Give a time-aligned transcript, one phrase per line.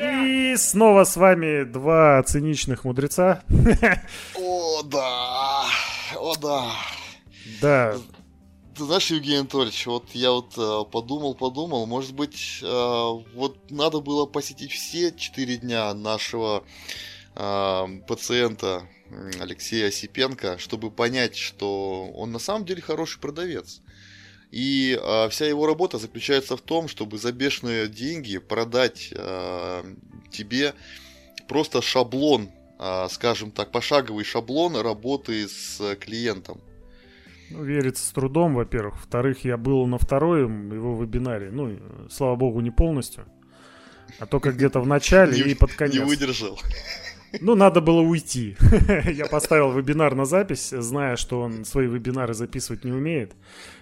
[0.00, 3.42] И снова с вами два циничных мудреца.
[4.36, 5.64] О, да.
[6.16, 6.70] О, да.
[7.60, 7.96] Да.
[8.76, 14.00] Ты знаешь, Евгений Анатольевич, вот я вот э, подумал, подумал, может быть, э, вот надо
[14.00, 16.64] было посетить все четыре дня нашего
[17.36, 18.88] э, пациента
[19.38, 23.80] Алексея Осипенко, чтобы понять, что он на самом деле хороший продавец.
[24.54, 29.82] И э, вся его работа заключается в том, чтобы за бешеные деньги продать э,
[30.30, 30.74] тебе
[31.48, 36.60] просто шаблон, э, скажем так, пошаговый шаблон работы с клиентом.
[37.50, 38.94] Ну, верится с трудом, во-первых.
[38.94, 41.50] Во-вторых, я был на втором его вебинаре.
[41.50, 41.76] Ну,
[42.08, 43.26] слава богу, не полностью.
[44.20, 45.96] А только где-то в начале и под конец.
[45.96, 46.60] Не выдержал.
[47.40, 48.56] Ну, надо было уйти.
[49.04, 53.32] Я поставил вебинар на запись, зная, что он свои вебинары записывать не умеет,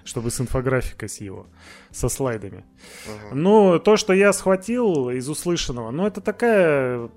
[0.05, 1.47] чтобы с инфографикой с его,
[1.91, 2.65] со слайдами.
[3.07, 3.35] Ага.
[3.35, 7.11] Ну, то, что я схватил из услышанного, ну, это такая...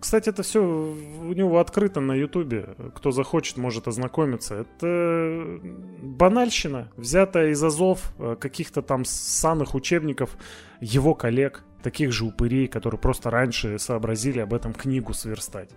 [0.00, 2.74] Кстати, это все у него открыто на Ютубе.
[2.96, 4.56] Кто захочет, может ознакомиться.
[4.56, 5.60] Это
[6.02, 10.36] банальщина, взятая из азов э, каких-то там санных учебников
[10.80, 15.70] его коллег таких же упырей, которые просто раньше сообразили об этом книгу сверстать.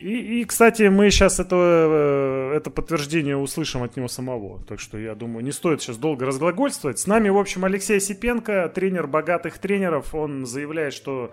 [0.00, 4.62] И, и кстати, мы сейчас это, э, это подтверждение услышим от него самого.
[4.68, 7.00] Так что я думаю, не стоит сейчас долго разглагольствовать.
[7.00, 10.14] С нами, в общем, Алексей Осипенко, тренер богатых тренеров.
[10.14, 11.32] Он заявляет, что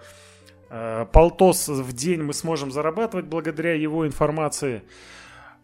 [0.71, 4.81] э, полтос в день мы сможем зарабатывать благодаря его информации.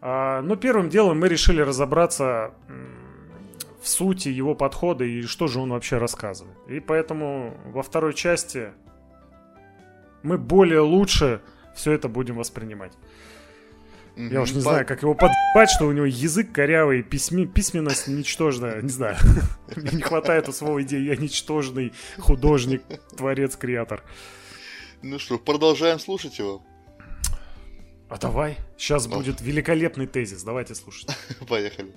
[0.00, 2.54] Э, но первым делом мы решили разобраться
[3.82, 6.56] в сути его подхода и что же он вообще рассказывает.
[6.68, 8.72] И поэтому во второй части
[10.22, 11.42] мы более лучше
[11.74, 12.92] все это будем воспринимать.
[14.14, 14.32] Mm-hmm.
[14.32, 14.60] Я уж не По...
[14.60, 19.16] знаю, как его подбать, что у него язык корявый, письми, письменность ничтожная, не знаю.
[19.76, 22.82] Мне не хватает у своего идеи, я ничтожный художник,
[23.16, 24.04] творец, креатор.
[25.02, 26.62] Ну что, продолжаем слушать его?
[28.08, 31.08] А давай, сейчас будет великолепный тезис, давайте слушать.
[31.48, 31.92] Поехали.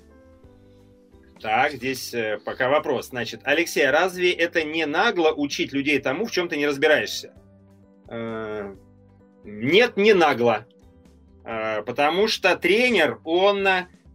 [1.42, 3.08] Так, здесь э, пока вопрос.
[3.08, 7.34] Значит, Алексей, а разве это не нагло учить людей тому, в чем ты не разбираешься?
[8.08, 8.74] Э,
[9.44, 10.66] нет, не нагло.
[11.44, 13.68] Э, потому что тренер, он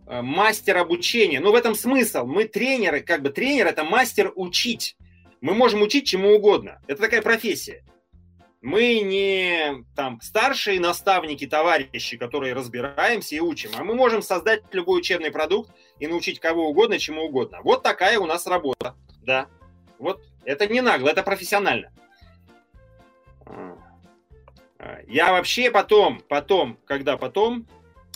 [0.07, 1.39] мастер обучения.
[1.39, 2.27] Ну, в этом смысл.
[2.27, 4.97] Мы тренеры, как бы тренер это мастер учить.
[5.41, 6.81] Мы можем учить чему угодно.
[6.89, 7.85] Это такая профессия.
[8.61, 14.99] Мы не там старшие наставники, товарищи, которые разбираемся и учим, а мы можем создать любой
[14.99, 17.61] учебный продукт и научить кого угодно, чему угодно.
[17.63, 19.47] Вот такая у нас работа, да.
[19.99, 21.93] Вот это не нагло, это профессионально.
[23.47, 23.77] А.
[25.07, 27.67] Я вообще потом, потом, когда потом,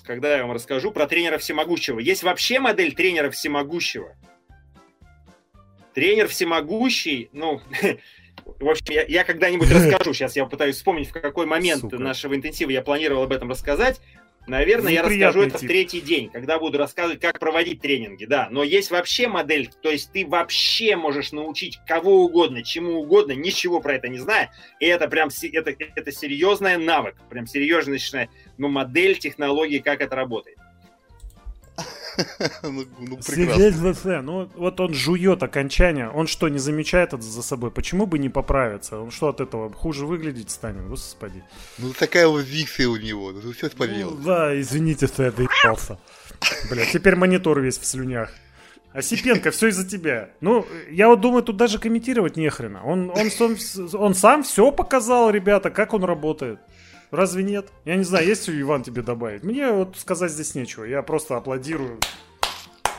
[0.03, 1.99] когда я вам расскажу про тренера всемогущего.
[1.99, 4.17] Есть вообще модель тренера всемогущего.
[5.93, 7.61] Тренер всемогущий, ну,
[8.45, 10.13] В общем, я, я когда-нибудь расскажу.
[10.13, 11.99] Сейчас я пытаюсь вспомнить, в какой момент Сука.
[11.99, 14.01] нашего интенсива я планировал об этом рассказать.
[14.47, 15.65] Наверное, я расскажу это тип.
[15.65, 18.49] в третий день, когда буду рассказывать, как проводить тренинги, да.
[18.51, 23.81] Но есть вообще модель, то есть ты вообще можешь научить кого угодно, чему угодно, ничего
[23.81, 24.53] про это не зная.
[24.81, 28.29] И это прям это, это серьезная навык, прям серьезная
[28.59, 30.59] ну, модель технологии, как это работает.
[32.63, 34.23] ну, ну, прекрасно.
[34.23, 36.09] Ну, вот он жует окончание.
[36.09, 37.71] Он что, не замечает это за собой?
[37.71, 38.99] Почему бы не поправиться?
[38.99, 40.87] Он что от этого хуже выглядеть станет?
[40.89, 41.43] Господи.
[41.79, 43.33] Ну, такая вот дикция у него.
[43.33, 44.11] Ну, все повел.
[44.11, 45.99] Ну, да, извините, что я доебался.
[46.71, 48.31] Бля, теперь монитор весь в слюнях.
[48.93, 50.31] Осипенко, все из-за тебя.
[50.41, 52.85] Ну, я вот думаю, тут даже комментировать нехрена.
[52.85, 53.57] Он, он, он,
[53.95, 56.61] он сам все показал, ребята, как он работает.
[57.11, 57.69] Разве нет?
[57.85, 59.43] Я не знаю, есть ли Иван тебе добавить.
[59.45, 60.85] Мне вот сказать здесь нечего.
[60.85, 62.01] Я просто аплодирую.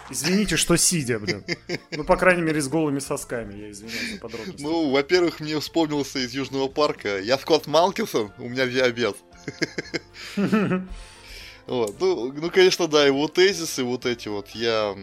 [0.09, 1.43] Извините, что сидя, блин.
[1.91, 4.61] Ну, по крайней мере, с голыми сосками, я извиняюсь за подробности.
[4.61, 7.19] Ну, во-первых, мне вспомнился из Южного парка.
[7.19, 9.15] Я Скотт Малкисон, у меня диабет.
[11.67, 11.99] Вот.
[11.99, 14.95] Ну, ну, конечно, да, его тезисы вот эти вот, я...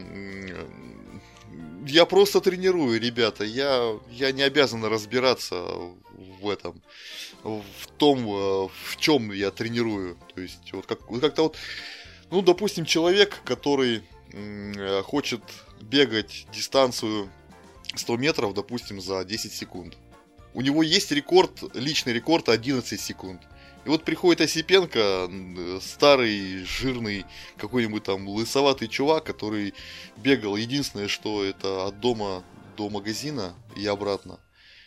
[1.84, 3.42] Я просто тренирую, ребята.
[3.42, 5.64] Я, я не обязан разбираться
[6.42, 6.82] в этом
[7.42, 10.16] в том, э, в чем я тренирую.
[10.34, 11.56] То есть, вот как, как-то вот,
[12.30, 14.02] ну, допустим, человек, который
[14.32, 15.42] э, хочет
[15.80, 17.30] бегать дистанцию
[17.94, 19.96] 100 метров, допустим, за 10 секунд.
[20.54, 23.42] У него есть рекорд, личный рекорд 11 секунд.
[23.84, 25.28] И вот приходит Осипенко,
[25.80, 27.24] старый, жирный,
[27.56, 29.74] какой-нибудь там лысоватый чувак, который
[30.16, 30.56] бегал.
[30.56, 32.44] Единственное, что это от дома
[32.76, 34.38] до магазина и обратно.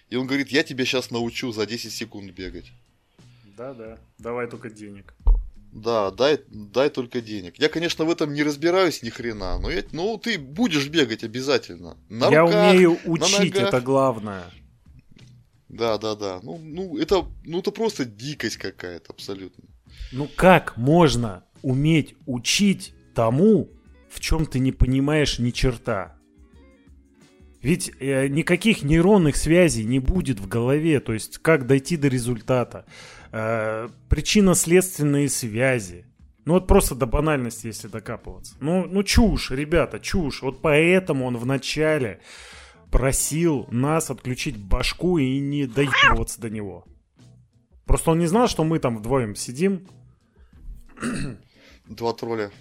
[0.10, 2.72] И он говорит, я тебя сейчас научу за 10 секунд бегать.
[3.58, 5.14] Да-да, давай только денег.
[5.72, 7.56] Да, дай, дай только денег.
[7.58, 11.98] Я, конечно, в этом не разбираюсь ни хрена, но я, ну, ты будешь бегать обязательно.
[12.08, 14.46] На я руках, умею учить, это главное.
[15.68, 16.40] Да, да, да.
[16.44, 19.66] Ну, ну, это, ну, это просто дикость какая-то абсолютно.
[20.12, 23.70] Ну как можно уметь учить тому,
[24.10, 26.18] в чем ты не понимаешь ни черта?
[27.66, 32.86] Ведь э, никаких нейронных связей не будет в голове, то есть как дойти до результата,
[33.32, 36.06] э, причинно-следственные связи.
[36.46, 38.54] Ну вот просто до банальности, если докапываться.
[38.60, 40.44] Ну, ну чушь, ребята, чушь.
[40.44, 42.20] Вот поэтому он вначале
[42.92, 46.86] просил нас отключить башку и не доебываться до него.
[47.88, 49.88] Просто он не знал, что мы там вдвоем сидим.
[51.88, 52.52] Два тролля.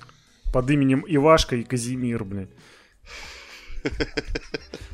[0.50, 2.49] Под именем Ивашка и Казимир, блин.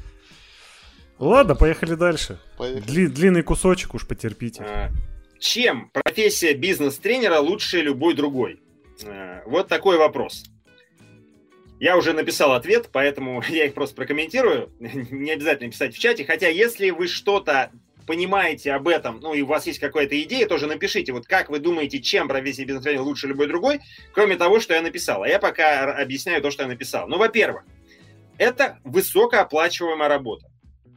[1.20, 2.38] Ладно, поехали дальше.
[2.56, 2.81] Поехали.
[2.81, 4.62] Дли, длинный кусочек уж потерпите.
[4.62, 4.88] А,
[5.38, 8.58] чем профессия бизнес-тренера лучше любой другой?
[9.05, 10.44] А, вот такой вопрос.
[11.78, 14.72] Я уже написал ответ, поэтому я их просто прокомментирую.
[14.81, 16.25] Не обязательно писать в чате.
[16.25, 17.70] Хотя, если вы что-то
[18.06, 21.58] понимаете об этом, ну и у вас есть какая-то идея, тоже напишите, вот как вы
[21.58, 23.81] думаете, чем профессия бизнес-тренера лучше любой другой,
[24.14, 25.22] кроме того, что я написал.
[25.22, 27.08] А я пока объясняю то, что я написал.
[27.08, 27.64] Ну, во-первых,
[28.38, 30.50] это высокооплачиваемая работа.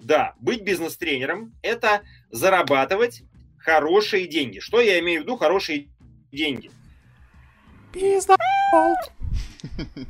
[0.03, 3.23] Да, быть бизнес-тренером– это зарабатывать
[3.57, 4.59] хорошие деньги.
[4.59, 5.87] Что я имею в виду хорошие
[6.31, 6.71] деньги?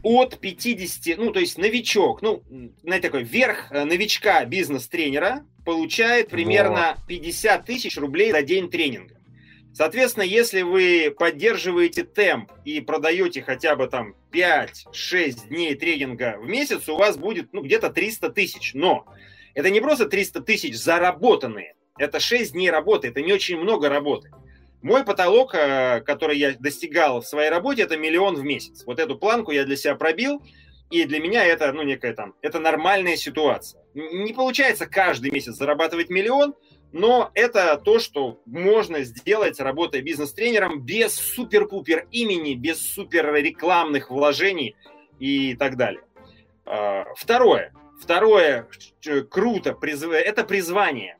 [0.01, 2.43] От 50, ну, то есть новичок, ну,
[2.81, 9.15] знаете, такой верх э, новичка бизнес-тренера получает примерно 50 тысяч рублей за день тренинга.
[9.73, 16.87] Соответственно, если вы поддерживаете темп и продаете хотя бы там 5-6 дней тренинга в месяц,
[16.89, 18.73] у вас будет ну, где-то 300 тысяч.
[18.75, 19.05] Но
[19.53, 24.31] это не просто 300 тысяч заработанные, это 6 дней работы, это не очень много работы.
[24.81, 28.83] Мой потолок, э, который я достигал в своей работе, это миллион в месяц.
[28.85, 30.41] Вот эту планку я для себя пробил,
[30.89, 33.81] и для меня это, ну, некая там, это нормальная ситуация.
[33.93, 36.53] Не получается каждый месяц зарабатывать миллион,
[36.91, 44.75] но это то, что можно сделать, работая бизнес-тренером, без супер-пупер имени, без супер рекламных вложений
[45.19, 46.03] и так далее.
[46.65, 47.73] А, второе.
[47.99, 48.67] Второе,
[49.29, 51.17] круто, это призвание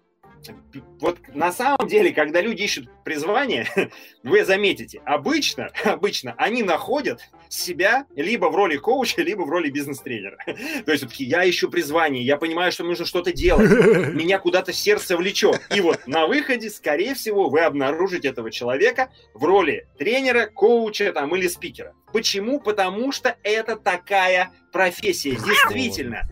[0.99, 3.67] вот на самом деле, когда люди ищут призвание,
[4.23, 10.37] вы заметите, обычно, обычно они находят себя либо в роли коуча, либо в роли бизнес-тренера.
[10.45, 13.69] То есть, все-таки я ищу призвание, я понимаю, что нужно что-то делать,
[14.13, 15.61] меня куда-то сердце влечет.
[15.73, 21.35] И вот на выходе, скорее всего, вы обнаружите этого человека в роли тренера, коуча там,
[21.35, 21.93] или спикера.
[22.11, 22.59] Почему?
[22.59, 25.31] Потому что это такая профессия.
[25.31, 26.29] Действительно,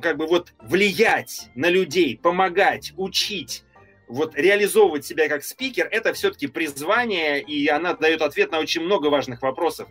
[0.00, 3.64] как бы вот влиять на людей, помогать, учить,
[4.08, 9.08] вот реализовывать себя как спикер, это все-таки призвание, и она дает ответ на очень много
[9.08, 9.88] важных вопросов,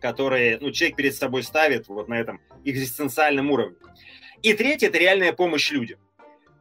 [0.00, 3.76] которые ну, человек перед собой ставит вот на этом экзистенциальном уровне.
[4.42, 5.98] И третье– это реальная помощь людям.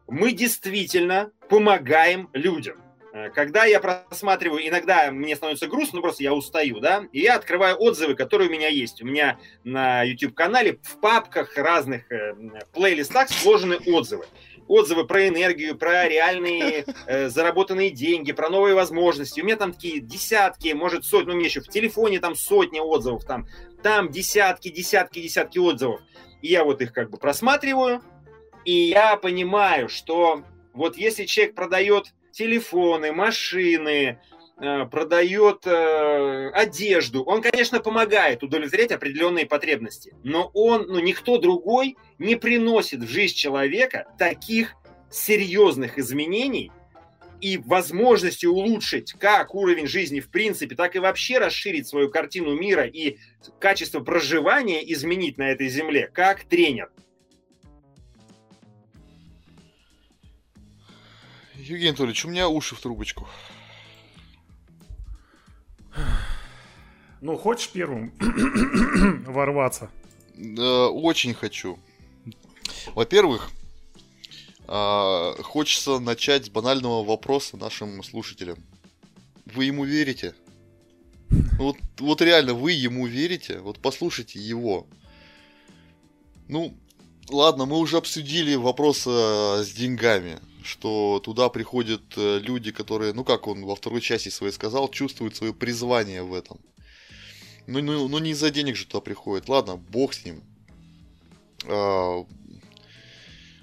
[0.08, 2.83] Мы действительно помогаем людям.
[3.14, 7.78] Э, когда я просматриваю, иногда мне становится грустно, просто я устаю, да, и я открываю
[7.80, 9.02] отзывы, которые у меня есть.
[9.02, 12.34] У меня на YouTube-канале в папках разных э,
[12.74, 14.26] плейлистах сложены отзывы.
[14.68, 19.42] Отзывы про энергию, про реальные э, заработанные деньги, про новые возможности.
[19.42, 22.80] У меня там такие десятки, может сотни, ну, у меня еще в телефоне там сотни
[22.80, 23.48] отзывов, там,
[23.84, 26.02] там десятки, десятки, десятки отзывов.
[26.42, 28.02] И я вот их как бы просматриваю,
[28.66, 30.44] и я понимаю, что
[30.74, 34.20] вот если человек продает телефоны, машины,
[34.60, 37.24] э, продает э, одежду.
[37.24, 43.36] Он, конечно, помогает удовлетворять определенные потребности, но он, ну, никто другой не приносит в жизнь
[43.36, 44.76] человека таких
[45.10, 46.72] серьезных изменений
[47.40, 52.86] и возможности улучшить как уровень жизни в принципе, так и вообще расширить свою картину мира
[52.86, 53.18] и
[53.60, 56.90] качество проживания изменить на этой земле, как тренер.
[61.70, 63.26] Евгений Анатольевич, у меня уши в трубочку.
[67.22, 68.12] Ну, хочешь первым
[69.26, 69.90] ворваться?
[70.36, 71.80] Да, очень хочу.
[72.88, 73.50] Во-первых,
[74.68, 78.58] а, хочется начать с банального вопроса нашим слушателям.
[79.46, 80.36] Вы ему верите?
[81.58, 83.60] Вот, вот реально, вы ему верите?
[83.60, 84.86] Вот послушайте его.
[86.50, 86.76] Ну,
[87.30, 93.48] ладно, мы уже обсудили вопрос с деньгами что туда приходят э, люди, которые, ну как
[93.48, 96.60] он во второй части своей сказал, чувствуют свое призвание в этом.
[97.68, 99.48] Ну, ну, ну не из-за денег же туда приходит.
[99.50, 100.44] Ладно, бог с ним.
[101.66, 102.26] А,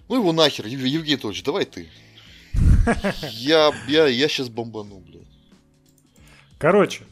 [0.08, 1.88] ну его нахер, Евгений Анатольевич, давай ты.
[3.32, 5.26] Я, я, я сейчас бомбану, блядь.
[6.58, 7.04] Короче,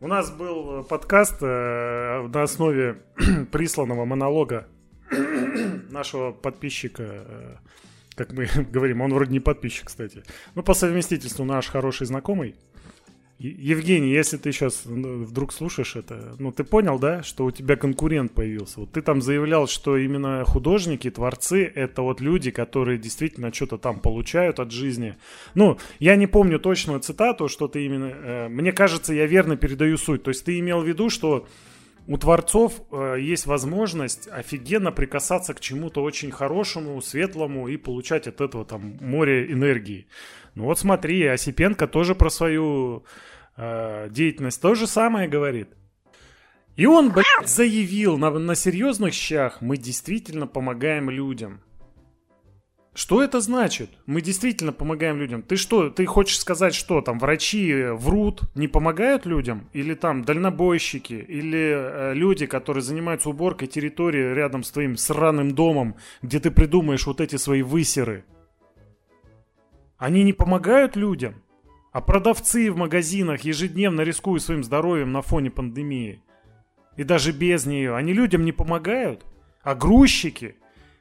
[0.00, 3.02] у нас был подкаст э, на основе
[3.50, 4.68] присланного монолога
[5.90, 7.56] нашего подписчика э,
[8.18, 9.00] как мы говорим.
[9.00, 10.22] Он вроде не подписчик, кстати.
[10.54, 12.56] Ну, по совместительству наш хороший знакомый.
[13.38, 18.32] Евгений, если ты сейчас вдруг слушаешь это, ну ты понял, да, что у тебя конкурент
[18.34, 18.80] появился.
[18.80, 24.00] Вот ты там заявлял, что именно художники, творцы— это вот люди, которые действительно что-то там
[24.00, 25.14] получают от жизни.
[25.54, 28.06] Ну, я не помню точную цитату, что ты именно...
[28.12, 30.24] Э, мне кажется, я верно передаю суть.
[30.24, 31.46] То есть ты имел в виду, что
[32.08, 38.40] у творцов э, есть возможность офигенно прикасаться к чему-то очень хорошему, светлому и получать от
[38.40, 40.08] этого там море энергии.
[40.54, 43.04] Ну вот смотри, Осипенко тоже про свою
[43.58, 45.68] э, деятельность то же самое говорит.
[46.76, 51.60] И он, блядь, заявил на, на серьезных щах, мы действительно помогаем людям.
[52.98, 53.90] Что это значит?
[54.06, 55.42] Мы действительно помогаем людям.
[55.42, 59.68] Ты что, ты хочешь сказать, что там врачи врут, не помогают людям?
[59.72, 61.12] Или там дальнобойщики?
[61.12, 67.06] Или э, люди, которые занимаются уборкой территории рядом с твоим сраным домом, где ты придумаешь
[67.06, 68.24] вот эти свои высеры?
[69.96, 71.36] Они не помогают людям,
[71.92, 76.20] а продавцы в магазинах ежедневно рискуют своим здоровьем на фоне пандемии.
[76.96, 77.94] И даже без нее.
[77.94, 79.24] Они людям не помогают.
[79.62, 80.56] А грузчики,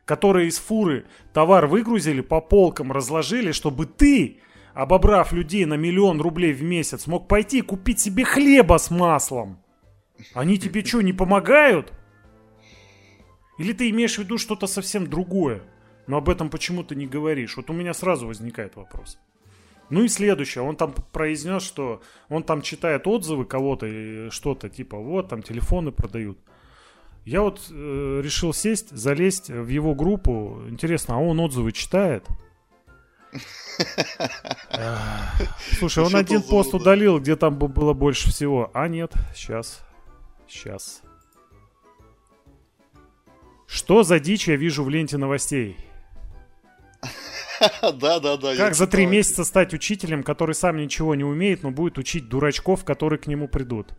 [0.08, 4.40] которые из фуры товар выгрузили, по полкам разложили, чтобы ты,
[4.74, 9.60] обобрав людей на миллион рублей в месяц, мог пойти купить себе хлеба с маслом.
[10.34, 11.94] Они тебе что, не помогают?
[13.60, 15.62] Или ты имеешь в виду что-то совсем другое?
[16.08, 17.58] но об этом почему-то не говоришь.
[17.58, 19.20] Вот у меня сразу возникает вопрос.
[19.90, 24.98] Ну и следующее, он там произнес, что он там читает отзывы кого-то и что-то типа
[24.98, 26.40] вот там телефоны продают.
[27.27, 30.62] Я вот э, решил сесть, залезть в его группу.
[30.69, 32.25] Интересно, а он отзывы читает?
[35.77, 38.72] Слушай, он один пост удалил, где там было больше всего.
[38.74, 39.84] А нет, сейчас,
[40.48, 41.01] сейчас.
[43.67, 45.75] Что за дичь я вижу в ленте новостей?
[47.81, 48.55] Да, да, да.
[48.55, 52.86] Как за три месяца стать учителем, который сам ничего не умеет, но будет учить дурачков,
[52.86, 53.96] которые к нему придут?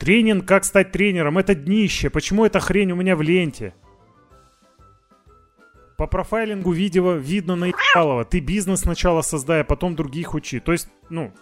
[0.00, 2.08] Тренинг «Как стать тренером»— это днище.
[2.08, 3.74] Почему эта хрень у меня в ленте?
[5.98, 8.24] По профайлингу видео видно наебалово.
[8.24, 10.58] Ты бизнес сначала создай, а потом других учи.
[10.58, 11.34] То есть, ну,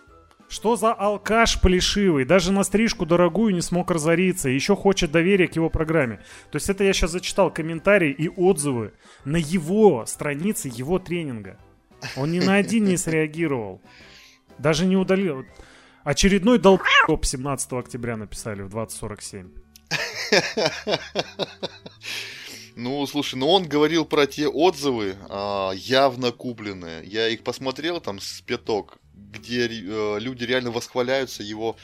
[0.48, 2.24] что за алкаш плешивый?
[2.24, 4.48] Даже на стрижку дорогую не смог разориться.
[4.48, 6.16] Еще хочет доверия к его программе.
[6.50, 8.92] То есть это я сейчас зачитал комментарии и отзывы
[9.24, 11.58] на его странице его тренинга.
[12.16, 13.80] Он ни на один не среагировал.
[14.58, 15.44] Даже не удалил.
[16.08, 16.80] Очередной долб
[17.22, 19.50] 17 октября написали в 2047.
[22.76, 27.04] Ну, слушай, ну он говорил про те отзывы, а, явно купленные.
[27.04, 28.98] Я их посмотрел там с пяток
[29.32, 31.76] где э, люди реально восхваляются его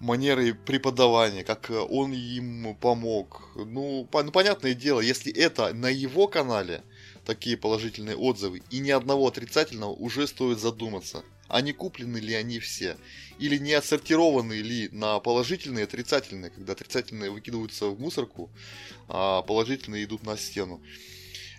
[0.00, 3.48] манерой преподавания, как э, он им помог.
[3.56, 6.82] Ну, ну, понятное дело, если это на его канале
[7.24, 12.58] такие положительные отзывы и ни одного отрицательного, уже стоит задуматься, а не куплены ли они
[12.58, 12.96] все,
[13.38, 18.50] или не отсортированы ли на положительные и отрицательные, когда отрицательные выкидываются в мусорку,
[19.08, 20.82] а положительные идут на стену.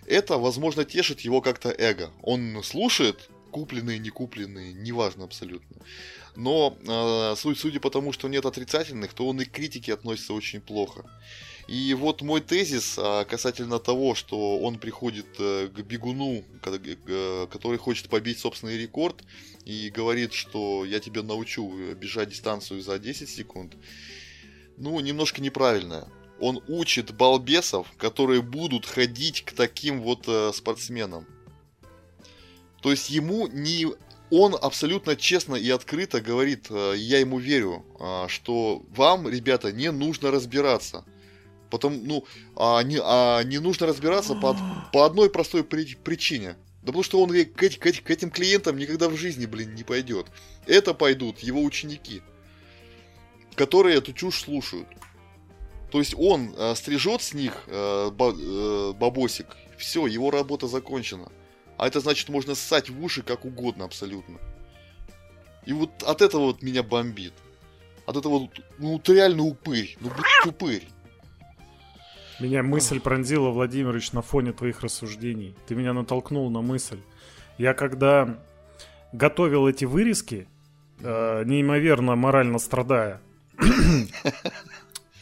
[0.05, 2.11] Это, возможно, тешит его как-то эго.
[2.21, 5.77] Он слушает купленные, не купленные, неважно абсолютно.
[6.35, 10.61] Но э, судя по тому, что нет отрицательных, то он и к критике относится очень
[10.61, 11.09] плохо.
[11.67, 17.79] И вот мой тезис а, касательно того, что он приходит э, к бегуну, э, который
[17.79, 19.23] хочет побить собственный рекорд,
[19.65, 23.73] и говорит, что я тебя научу бежать дистанцию за 10 секунд,
[24.77, 26.07] ну, немножко неправильно.
[26.39, 31.25] Он учит балбесов, которые будут ходить к таким вот э, спортсменам.
[32.81, 33.87] То есть ему не
[34.29, 39.91] он абсолютно честно и открыто говорит, э, я ему верю, э, что вам, ребята, не
[39.91, 41.05] нужно разбираться.
[41.69, 44.57] Потом, ну, а не, а не нужно разбираться по,
[44.93, 46.55] по одной простой при, причине.
[46.81, 50.27] Да потому что он к, к, к этим клиентам никогда в жизни, блин, не пойдет.
[50.67, 52.21] Это пойдут его ученики,
[53.55, 54.87] которые эту чушь слушают.
[55.91, 61.31] То есть он э, стрижет с них э, э, бабосик, все, его работа закончена.
[61.77, 64.39] А это значит, можно ссать в уши как угодно абсолютно.
[65.65, 67.33] И вот от этого вот меня бомбит.
[68.05, 69.97] От этого, ну, ты реально упырь.
[69.99, 70.87] Ну, блядь, упырь.
[72.39, 75.55] Меня мысль пронзила, Владимирович, на фоне твоих рассуждений.
[75.67, 76.99] Ты меня натолкнул на мысль.
[77.57, 78.37] Я когда
[79.13, 80.47] готовил эти вырезки,
[80.99, 83.21] э, неимоверно морально страдая,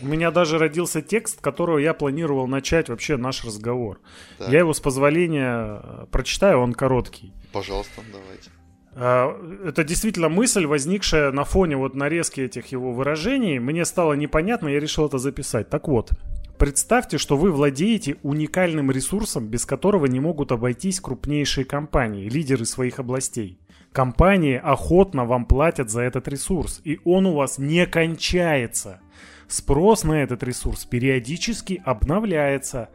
[0.02, 4.00] У меня даже родился текст, которого я планировал начать вообще наш разговор.
[4.38, 4.50] Так.
[4.50, 7.32] Я его с позволения э, прочитаю, он короткий.
[7.54, 8.52] Пожалуйста, давайте.
[8.96, 13.60] А, это действительно мысль, возникшая на фоне вот нарезки этих его выражений.
[13.60, 15.70] Мне стало непонятно, я решил это записать.
[15.70, 16.12] Так вот,
[16.58, 23.00] Представьте, что вы владеете уникальным ресурсом, без которого не могут обойтись крупнейшие компании, лидеры своих
[23.00, 23.60] областей.
[23.92, 29.02] Компании охотно вам платят за этот ресурс, и он у вас не кончается.
[29.48, 32.90] Спрос на этот ресурс периодически обновляется.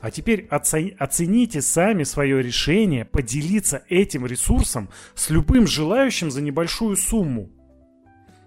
[0.00, 7.50] А теперь оцените сами свое решение поделиться этим ресурсом с любым желающим за небольшую сумму.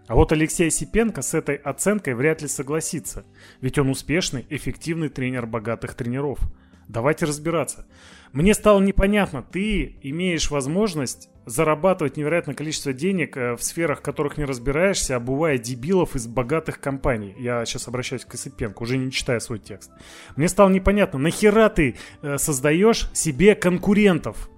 [0.07, 3.25] А вот Алексей Осипенко с этой оценкой вряд ли согласится,
[3.61, 6.39] ведь он успешный, эффективный тренер богатых тренеров.
[6.87, 7.87] Давайте разбираться.
[8.31, 14.37] Мне стало непонятно, ты имеешь возможность зарабатывать невероятное количество денег э, в сферах, в которых
[14.37, 17.35] не разбираешься, обувая дебилов из богатых компаний.
[17.39, 19.91] Я сейчас обращаюсь к Осипенко, уже не читая свой текст.
[20.35, 24.49] Мне стало непонятно, нахера ты э, создаешь себе конкурентов,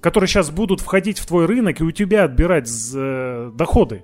[0.00, 4.02] которые сейчас будут входить в твой рынок и у тебя отбирать э, доходы.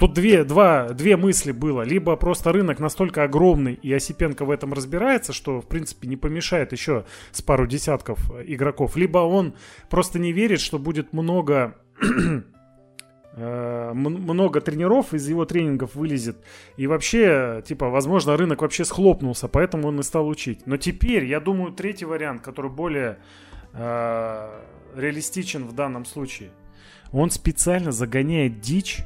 [0.00, 1.82] Тут две, два, две мысли было.
[1.82, 6.72] Либо просто рынок настолько огромный, и Осипенко в этом разбирается, что, в принципе, не помешает
[6.72, 8.96] еще с пару десятков игроков.
[8.96, 9.52] Либо он
[9.90, 11.76] просто не верит, что будет много
[13.36, 16.38] э, много тренеров из его тренингов вылезет.
[16.78, 20.66] И вообще, типа, возможно, рынок вообще схлопнулся, поэтому он и стал учить.
[20.66, 23.18] Но теперь, я думаю, третий вариант, который более
[23.74, 24.60] э,
[24.96, 26.52] реалистичен в данном случае.
[27.12, 29.00] Он специально загоняет дичь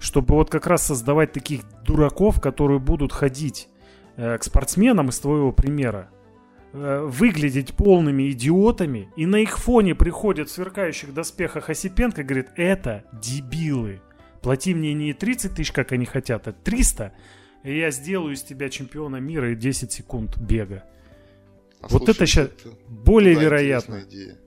[0.00, 3.68] чтобы вот как раз создавать таких дураков, которые будут ходить
[4.16, 6.08] э, к спортсменам из твоего примера,
[6.72, 12.48] э, выглядеть полными идиотами, и на их фоне приходят в сверкающих доспехах Осипенко и говорит,
[12.56, 14.00] это дебилы.
[14.40, 17.12] Плати мне не 30 тысяч, как они хотят, а 300,
[17.62, 20.84] и я сделаю из тебя чемпиона мира и 10 секунд бега.
[21.82, 24.02] А вот слушай, это сейчас это более вероятно.
[24.08, 24.38] Идея.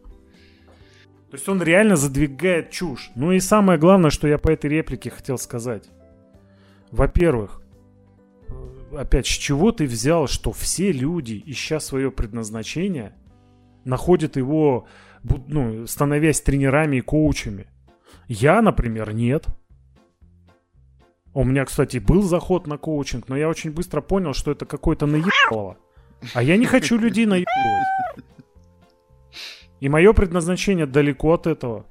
[1.33, 3.09] То есть он реально задвигает чушь.
[3.15, 5.89] Ну и самое главное, что я по этой реплике хотел сказать.
[6.91, 7.59] Во-первых,
[8.49, 13.15] э, опять, с чего ты взял, что все люди, ища свое предназначение,
[13.83, 14.85] находят его,
[15.23, 17.65] ну, становясь тренерами и коучами?
[18.27, 19.47] Я, например, нет.
[21.33, 25.07] У меня, кстати, был заход на коучинг, но я очень быстро понял, что это какое-то
[25.07, 25.77] наебалово.
[26.35, 28.23] А я не хочу людей наебывать.
[29.83, 31.85] И мое предназначение далеко от этого.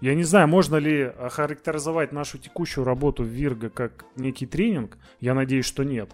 [0.00, 4.96] Я не знаю, можно ли охарактеризовать нашу текущую работу в Вирго как некий тренинг.
[5.18, 6.12] Я надеюсь, что нет.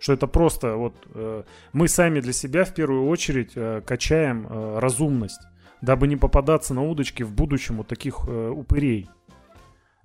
[0.00, 1.42] Что это просто вот э,
[1.74, 5.42] мы сами для себя в первую очередь э, качаем э, разумность,
[5.82, 9.10] дабы не попадаться на удочки в будущем у таких э, упырей.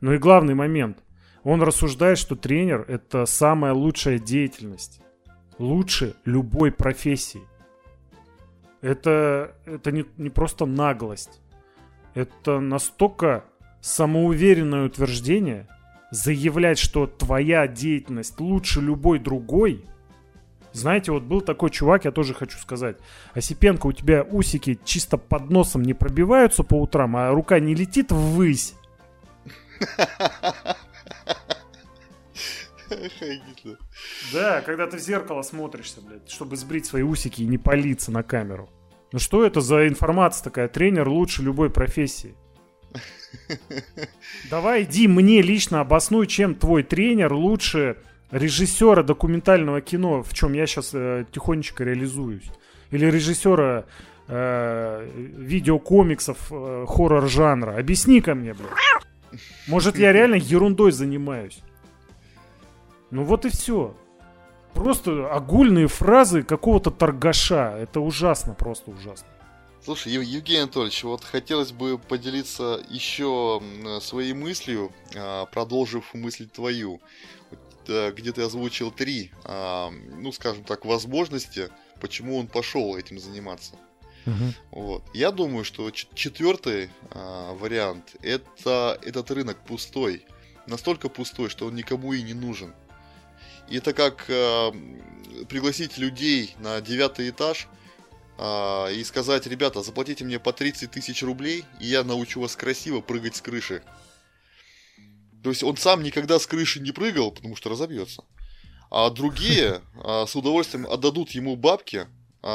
[0.02, 0.98] Ну и главный момент.
[1.44, 5.00] Он рассуждает, что тренер это самая лучшая деятельность.
[5.58, 7.44] Лучше любой профессии.
[8.84, 11.40] Это, это не, не просто наглость.
[12.16, 13.46] Это настолько
[13.80, 15.70] самоуверенное утверждение,
[16.12, 19.86] заявлять, что твоя деятельность лучше любой другой.
[20.74, 22.98] Знаете, вот был такой чувак, я тоже хочу сказать.
[23.34, 28.12] Осипенко, у тебя усики чисто под носом не пробиваются по утрам, а рука не летит
[28.12, 28.76] ввысь.
[34.34, 38.24] Да, когда ты в зеркало смотришься, блядь, чтобы сбрить свои усики и не палиться на
[38.24, 38.70] камеру.
[39.12, 40.68] Ну что это за информация такая?
[40.68, 42.36] Тренер лучше любой профессии.
[44.50, 47.98] Давай иди мне лично обоснуй, чем твой тренер лучше
[48.32, 52.50] режиссера документального кино, в чем я сейчас э, тихонечко реализуюсь.
[52.92, 53.86] Или режиссера
[54.28, 57.78] э, видеокомиксов э, хоррор жанра.
[57.78, 59.42] Объясни ко мне, блядь.
[59.68, 61.60] Может, я реально ерундой занимаюсь.
[63.14, 63.96] Ну вот и все.
[64.74, 67.78] Просто огульные фразы какого-то торгаша.
[67.78, 69.28] Это ужасно, просто ужасно.
[69.86, 73.62] Слушай, Евгений Анатольевич, вот хотелось бы поделиться еще
[74.02, 77.02] своей мыслью, а, продолжив мысль твою,
[77.86, 81.70] где ты озвучил три, а, ну, скажем так, возможности,
[82.02, 83.76] почему он пошел этим заниматься.
[84.26, 84.82] Угу.
[84.82, 85.04] Вот.
[85.14, 90.26] Я думаю, что четвертый а, вариант это этот рынок пустой,
[90.66, 92.74] настолько пустой, что он никому и не нужен.
[93.70, 94.72] И это как э,
[95.50, 97.68] пригласить людей на девятый этаж
[98.38, 103.02] э, и сказать, ребята, заплатите мне по 30 тысяч рублей, и я научу вас красиво
[103.02, 103.84] прыгать с крыши.
[105.44, 108.24] То есть он сам никогда с крыши не прыгал, потому что разобьется.
[108.90, 112.08] А другие э, с удовольствием отдадут ему бабки,
[112.42, 112.48] э,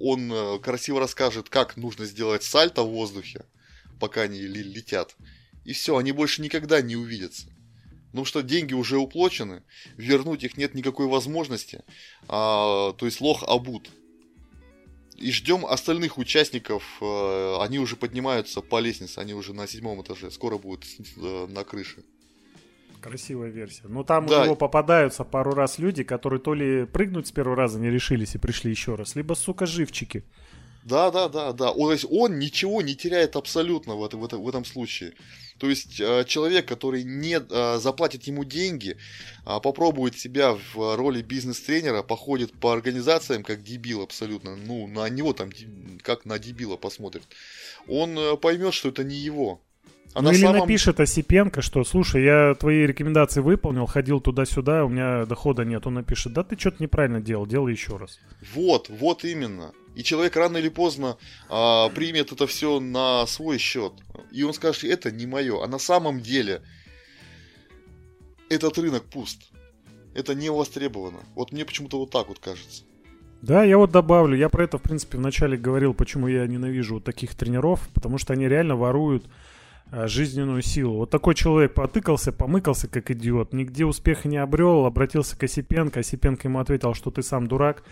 [0.00, 3.44] он э, красиво расскажет, как нужно сделать сальто в воздухе,
[4.00, 5.16] пока они летят.
[5.64, 7.46] И все, они больше никогда не увидятся.
[8.12, 9.62] Ну что деньги уже уплочены,
[9.96, 11.82] вернуть их нет никакой возможности,
[12.28, 13.90] а, то есть лох обут.
[15.16, 20.30] И ждем остальных участников, э, они уже поднимаются по лестнице, они уже на седьмом этаже,
[20.32, 20.84] скоро будут
[21.16, 22.02] э, на крыше.
[23.00, 23.84] Красивая версия.
[23.88, 24.40] Но там да.
[24.40, 28.34] у него попадаются пару раз люди, которые то ли прыгнуть с первого раза не решились
[28.34, 30.24] и пришли еще раз, либо, сука, живчики.
[30.84, 31.70] Да, да, да, да.
[31.70, 35.12] Он, то есть он ничего не теряет абсолютно в, это, в, это, в этом случае.
[35.62, 38.96] То есть э, человек, который не э, заплатит ему деньги,
[39.44, 45.32] а попробует себя в роли бизнес-тренера, походит по организациям как дебил абсолютно, ну, на него
[45.32, 45.50] там
[46.02, 47.22] как на дебила посмотрит,
[47.86, 49.60] он э, поймет, что это не его.
[50.14, 50.62] А ну или самом...
[50.62, 55.86] напишет Осипенко, что, слушай, я твои рекомендации выполнил, ходил туда-сюда, у меня дохода нет.
[55.86, 58.18] Он напишет, да ты что-то неправильно делал, делай еще раз.
[58.52, 59.72] Вот, вот именно.
[59.94, 63.92] И человек рано или поздно а, примет это все на свой счет.
[64.30, 65.62] И он скажет, это не мое.
[65.62, 66.62] А на самом деле
[68.48, 69.50] этот рынок пуст.
[70.14, 71.20] Это не востребовано.
[71.34, 72.84] Вот мне почему-то вот так вот кажется.
[73.42, 77.34] Да, я вот добавлю, я про это, в принципе, вначале говорил, почему я ненавижу таких
[77.34, 79.26] тренеров, потому что они реально воруют
[79.92, 80.96] жизненную силу.
[80.98, 86.48] Вот такой человек потыкался, помыкался, как идиот, нигде успеха не обрел, обратился к Осипенко, Осипенко
[86.48, 87.84] ему ответил, что ты сам дурак.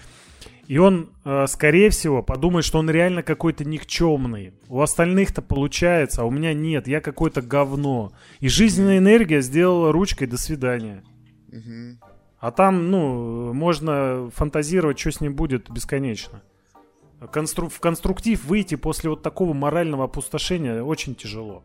[0.66, 4.54] И он, э, скорее всего, подумает, что он реально какой-то никчемный.
[4.68, 8.12] У остальных-то получается, а у меня нет, я какое-то говно.
[8.38, 11.02] И жизненная энергия сделала ручкой «до свидания».
[11.48, 11.98] Угу.
[12.38, 16.42] А там, ну, можно фантазировать, что с ним будет бесконечно.
[17.32, 17.68] Констру...
[17.68, 21.64] В конструктив выйти после вот такого морального опустошения очень тяжело.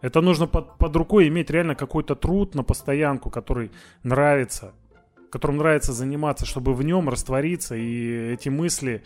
[0.00, 3.70] Это нужно под, под рукой иметь реально какой-то труд на постоянку, который
[4.02, 4.72] нравится,
[5.30, 9.02] которым нравится заниматься, чтобы в нем раствориться и эти мысли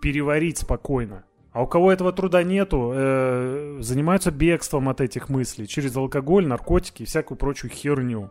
[0.00, 1.24] переварить спокойно.
[1.52, 7.02] А у кого этого труда нету, э, занимаются бегством от этих мыслей через алкоголь, наркотики
[7.02, 8.30] и всякую прочую херню.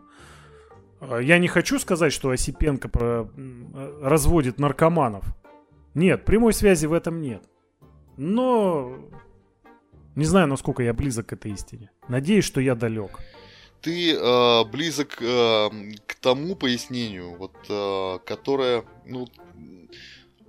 [1.00, 5.24] Э, я не хочу сказать, что Осипенко про, э, разводит наркоманов.
[5.94, 7.44] Нет, прямой связи в этом нет.
[8.16, 8.96] Но
[10.14, 11.90] не знаю, насколько я близок к этой истине.
[12.08, 13.18] Надеюсь, что я далек.
[13.80, 15.70] Ты э, близок э,
[16.06, 19.26] к тому пояснению, вот, э, которое, ну,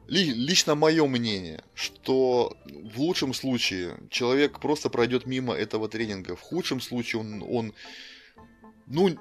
[0.07, 6.41] ли, лично мое мнение, что в лучшем случае человек просто пройдет мимо этого тренинга, в
[6.41, 7.73] худшем случае он, он
[8.85, 9.17] ну,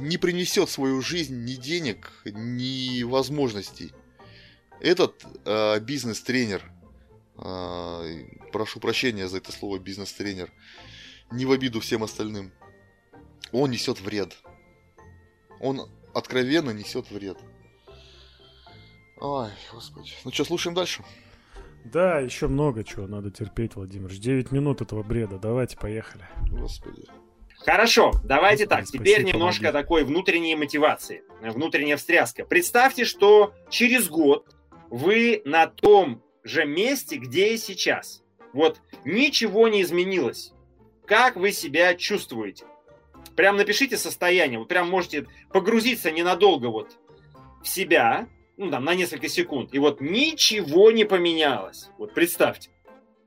[0.00, 3.92] не принесет в свою жизнь ни денег, ни возможностей.
[4.80, 6.71] Этот э, бизнес-тренер
[8.52, 10.52] прошу прощения за это слово бизнес-тренер,
[11.30, 12.52] не в обиду всем остальным,
[13.52, 14.36] он несет вред.
[15.60, 17.38] Он откровенно несет вред.
[19.20, 20.12] Ой, господи.
[20.24, 21.04] Ну что, слушаем дальше?
[21.84, 24.10] Да, еще много чего надо терпеть, Владимир.
[24.10, 25.38] 9 минут этого бреда.
[25.38, 26.24] Давайте, поехали.
[26.50, 27.06] Господи.
[27.58, 29.00] Хорошо, давайте Господи, так.
[29.00, 29.82] Теперь немножко помоги.
[29.82, 32.44] такой внутренней мотивации, внутренняя встряска.
[32.44, 34.48] Представьте, что через год
[34.90, 38.22] вы на том же месте, где и сейчас.
[38.52, 40.52] Вот ничего не изменилось.
[41.06, 42.66] Как вы себя чувствуете?
[43.36, 44.58] Прям напишите состояние.
[44.58, 46.98] Вы прям можете погрузиться ненадолго вот
[47.62, 49.72] в себя, ну там на несколько секунд.
[49.72, 51.88] И вот ничего не поменялось.
[51.98, 52.70] Вот представьте,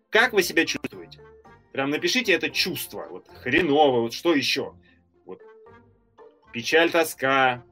[0.10, 1.19] как вы себя чувствуете.
[1.71, 3.08] Прям напишите это чувство.
[3.10, 4.75] Вот хреново, вот что еще?
[5.25, 5.41] Вот
[6.54, 7.63] печаль, тоска,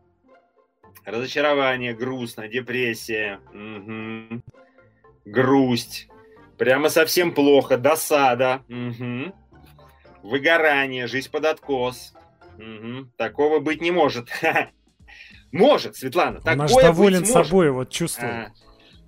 [1.06, 3.40] разочарование, грустно, депрессия.
[3.54, 4.42] Угу
[5.26, 6.08] грусть,
[6.58, 9.34] прямо совсем плохо, досада, угу.
[10.24, 12.14] выгорание, жизнь под откос.
[12.58, 13.10] Угу.
[13.18, 14.30] Такого быть не может.
[15.52, 16.38] Может, Светлана.
[16.46, 18.48] Он такое доволен быть собой, вот чувствую.
[18.48, 18.52] А.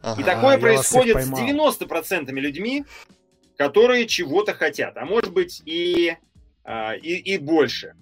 [0.06, 2.86] Ага, и такое происходит с 90% людьми,
[3.58, 6.16] которые чего-то хотят, а может быть и,
[6.64, 7.96] а, и, и больше.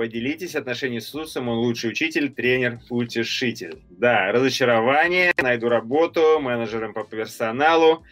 [0.00, 3.82] Поделитесь отношения с Иисусом, он лучший учитель, тренер, утешитель.
[3.90, 8.02] Да, разочарование, найду работу, менеджером по персоналу,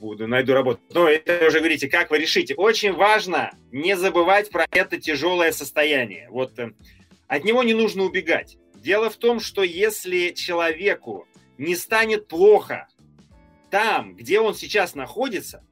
[0.00, 0.80] буду, найду работу.
[0.92, 2.56] Но это уже говорите, как вы решите.
[2.56, 6.26] Очень важно не забывать про это тяжелое состояние.
[6.30, 6.72] Вот э,
[7.28, 8.58] от него не нужно убегать.
[8.74, 12.88] Дело в том, что если человеку не станет плохо
[13.70, 15.62] там, где он сейчас находится,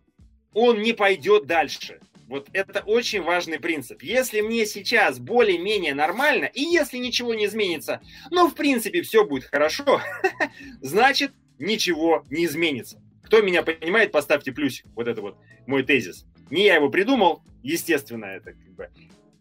[0.54, 1.98] он не пойдет дальше.
[2.28, 4.02] Вот это очень важный принцип.
[4.02, 9.44] Если мне сейчас более-менее нормально, и если ничего не изменится, но в принципе все будет
[9.44, 10.02] хорошо,
[10.82, 13.02] значит ничего не изменится.
[13.24, 14.84] Кто меня понимает, поставьте плюсик.
[14.94, 16.26] Вот это вот мой тезис.
[16.50, 18.90] Не я его придумал, естественно, это как бы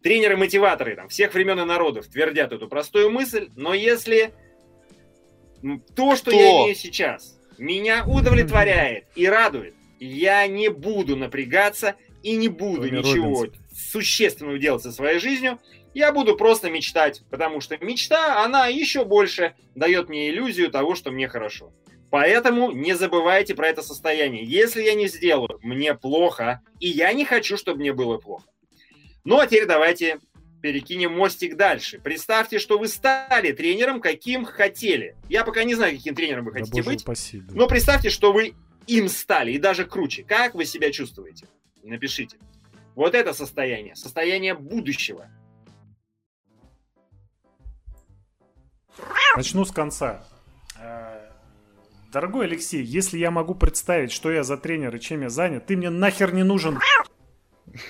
[0.02, 4.34] тренеры-мотиваторы там, всех времен и народов твердят эту простую мысль, но если
[5.94, 6.40] то, что Кто?
[6.40, 12.98] я имею сейчас, меня удовлетворяет и радует, я не буду напрягаться и не буду Тони
[12.98, 13.58] ничего Робинс.
[13.92, 15.60] существенного делать со своей жизнью,
[15.94, 21.12] я буду просто мечтать, потому что мечта, она еще больше дает мне иллюзию того, что
[21.12, 21.74] мне хорошо.
[22.10, 24.46] Поэтому не забывайте про это состояние.
[24.46, 28.46] Если я не сделаю, мне плохо, и я не хочу, чтобы мне было плохо.
[29.26, 30.20] Ну а теперь давайте
[30.62, 32.00] перекинем мостик дальше.
[32.00, 35.16] Представьте, что вы стали тренером, каким хотели.
[35.30, 37.02] Я пока не знаю, каким тренером вы хотите да, быть.
[37.02, 37.54] Упаси, да.
[37.54, 38.54] Но представьте, что вы
[38.88, 40.24] им стали, и даже круче.
[40.24, 41.48] Как вы себя чувствуете?
[41.88, 42.38] Напишите.
[42.96, 45.30] Вот это состояние, состояние будущего.
[49.38, 50.26] Начну с конца.
[50.80, 51.30] Э,
[52.12, 55.78] дорогой Алексей, если я могу представить, что я за тренер и чем я занят, ты
[55.78, 56.80] мне нахер не нужен.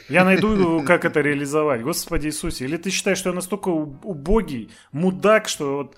[0.10, 1.82] Я найду, как это реализовать.
[1.82, 2.66] Господи Иисусе.
[2.66, 5.96] Или ты считаешь, что я настолько убогий, мудак, что вот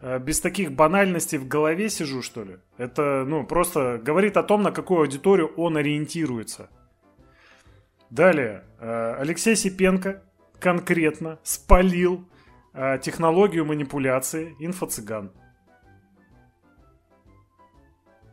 [0.00, 2.56] э, без таких банальностей в голове сижу, что ли?
[2.78, 6.70] Это, ну, просто говорит о том, на какую аудиторию он ориентируется.
[8.10, 8.64] Далее.
[8.78, 10.22] Э, Алексей Сипенко
[10.58, 12.28] конкретно спалил
[12.72, 15.32] э, технологию манипуляции инфо-цыган.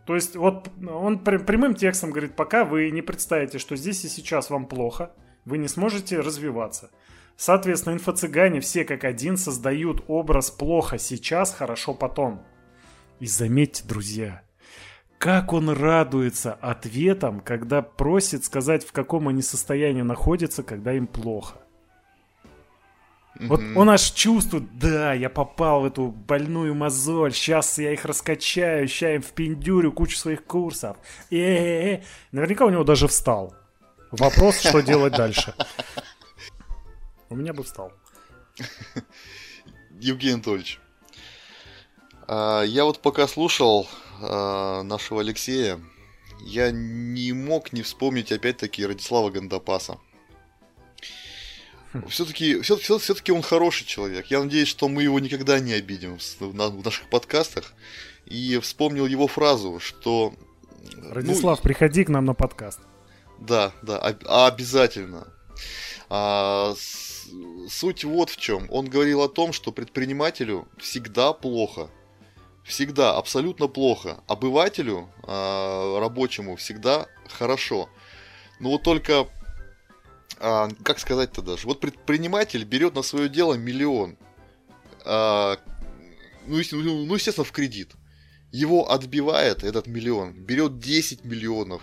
[0.05, 4.49] То есть вот он прямым текстом говорит, пока вы не представите, что здесь и сейчас
[4.49, 5.13] вам плохо,
[5.45, 6.91] вы не сможете развиваться.
[7.36, 12.43] Соответственно, инфо-цыгане все как один создают образ плохо сейчас, хорошо потом.
[13.19, 14.43] И заметьте, друзья,
[15.23, 21.59] как он радуется ответам, когда просит сказать, в каком они состоянии находятся, когда им плохо.
[23.39, 28.89] Вот он аж чувствует, да, я попал в эту больную мозоль, сейчас я их раскачаю,
[28.89, 30.97] ща им впендюрю кучу своих курсов.
[31.31, 32.03] Э -э -э.
[32.33, 33.55] Наверняка у него даже встал.
[34.12, 35.53] Вопрос, что делать дальше.
[37.29, 37.93] У меня бы встал.
[40.01, 40.81] Евгений Анатольевич,
[42.27, 43.88] а, я вот пока слушал
[44.21, 45.80] а, нашего Алексея,
[46.41, 49.97] я не мог не вспомнить опять-таки Радислава Гандапаса.
[52.08, 54.28] Все-таки все, все, все-таки он хороший человек.
[54.28, 57.73] Я надеюсь, что мы его никогда не обидим в, наших подкастах.
[58.26, 60.34] И вспомнил его фразу, что...
[61.10, 62.80] Радислав, ну, приходи к нам на подкаст.
[63.39, 65.28] Да, да, обязательно.
[66.10, 66.73] А,
[67.69, 68.67] суть вот в чем.
[68.69, 71.89] Он говорил о том, что предпринимателю всегда плохо.
[72.63, 74.23] Всегда, абсолютно плохо.
[74.28, 77.89] Обывателю, а, рабочему, всегда хорошо.
[78.60, 79.28] Но вот только
[80.39, 84.17] а, как сказать-то даже, вот предприниматель берет на свое дело миллион,
[85.06, 85.58] ну,
[86.47, 87.91] ну, ну, естественно, в кредит.
[88.52, 91.82] Его отбивает этот миллион, берет 10 миллионов.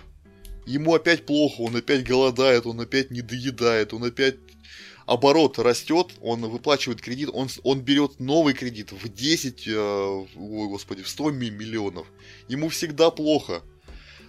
[0.67, 4.37] Ему опять плохо, он опять голодает, он опять не доедает, он опять
[5.11, 11.03] оборот растет, он выплачивает кредит, он, он берет новый кредит в 10, э, ой, господи,
[11.03, 12.07] в 100 миллионов.
[12.47, 13.63] Ему всегда плохо.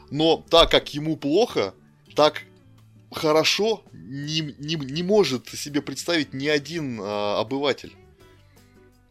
[0.10, 1.76] Но так как ему плохо,
[2.16, 2.42] так
[3.12, 7.94] хорошо не, не, не может себе представить ни один а, обыватель.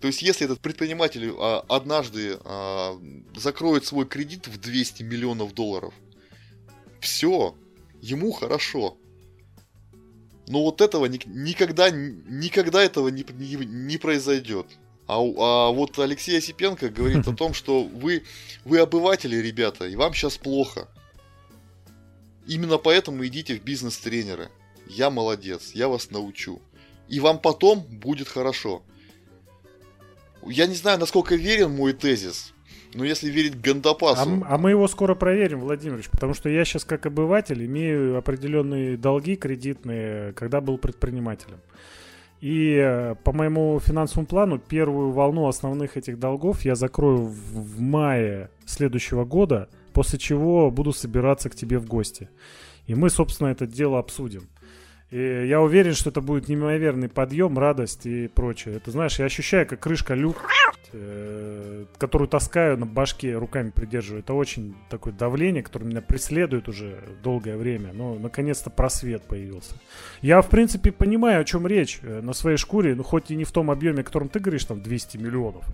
[0.00, 2.98] То есть, если этот предприниматель а, однажды а,
[3.36, 5.94] закроет свой кредит в 200 миллионов долларов,
[7.00, 7.54] все,
[8.02, 8.96] ему хорошо.
[10.50, 14.66] Но вот этого ни, никогда, никогда этого не, не, не произойдет.
[15.06, 18.24] А, а вот Алексей Осипенко говорит о том, что вы,
[18.64, 20.88] вы обыватели, ребята, и вам сейчас плохо.
[22.48, 24.50] Именно поэтому идите в бизнес-тренеры.
[24.88, 26.60] Я молодец, я вас научу.
[27.06, 28.82] И вам потом будет хорошо.
[30.44, 32.54] Я не знаю, насколько верен мой тезис,
[32.94, 34.42] но если верить Гандапасу...
[34.44, 38.96] А, а мы его скоро проверим, Владимирович, потому что я сейчас как обыватель имею определенные
[38.96, 41.60] долги кредитные, когда был предпринимателем.
[42.40, 47.80] И э, по моему финансовому плану первую волну основных этих долгов я закрою в, в
[47.80, 52.28] мае следующего года– после чего буду собираться к тебе в гости.
[52.86, 54.48] И мы, собственно, это дело обсудим.
[55.10, 58.76] И я уверен, что это будет неимоверный подъем, радость и прочее.
[58.76, 60.36] Это, знаешь, я ощущаю, как крышка люк,
[60.92, 64.22] э, которую таскаю на башке, руками придерживаю.
[64.22, 67.92] Это очень такое давление, которое меня преследует уже долгое время.
[67.92, 69.74] Но, наконец-то, просвет появился.
[70.22, 72.94] Я, в принципе, понимаю, о чем речь э, на своей шкуре.
[72.94, 75.64] Ну, хоть и не в том объеме, о котором ты говоришь, там, 200 миллионов.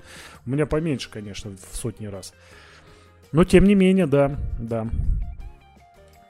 [0.46, 2.32] У меня поменьше, конечно, в сотни раз.
[3.32, 4.88] Но тем не менее, да, да.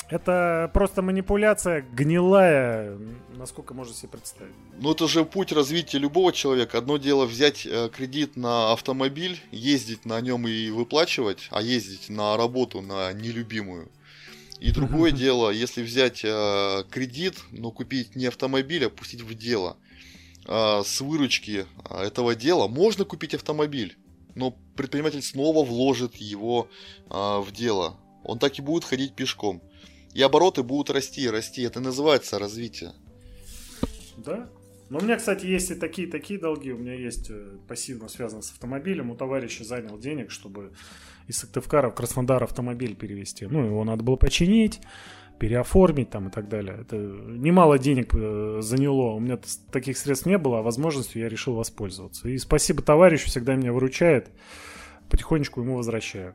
[0.08, 2.96] Это просто манипуляция гнилая,
[3.34, 4.54] насколько можно себе представить.
[4.78, 6.78] Ну это же путь развития любого человека.
[6.78, 12.36] Одно дело взять э, кредит на автомобиль, ездить на нем и выплачивать, а ездить на
[12.36, 13.90] работу на нелюбимую.
[14.60, 19.76] И другое дело, если взять э, кредит, но купить не автомобиль, а пустить в дело.
[20.46, 23.96] Э, с выручки э, этого дела можно купить автомобиль
[24.36, 26.68] но предприниматель снова вложит его
[27.08, 27.96] а, в дело.
[28.22, 29.62] Он так и будет ходить пешком.
[30.16, 31.60] И обороты будут расти, расти.
[31.60, 32.92] Это называется развитие.
[34.16, 34.48] Да,
[34.88, 36.72] Но у меня, кстати, есть и такие такие долги.
[36.72, 39.10] У меня есть э, пассивно связано с автомобилем.
[39.10, 40.72] У товарища занял денег, чтобы
[41.28, 43.44] из Сыктывкара в Краснодар автомобиль перевести.
[43.44, 44.80] Ну, его надо было починить,
[45.38, 46.78] переоформить там и так далее.
[46.80, 49.16] Это немало денег э, заняло.
[49.16, 49.38] У меня
[49.70, 52.26] таких средств не было, а возможностью я решил воспользоваться.
[52.26, 54.30] И спасибо товарищу, всегда меня выручает.
[55.10, 56.34] Потихонечку ему возвращаю.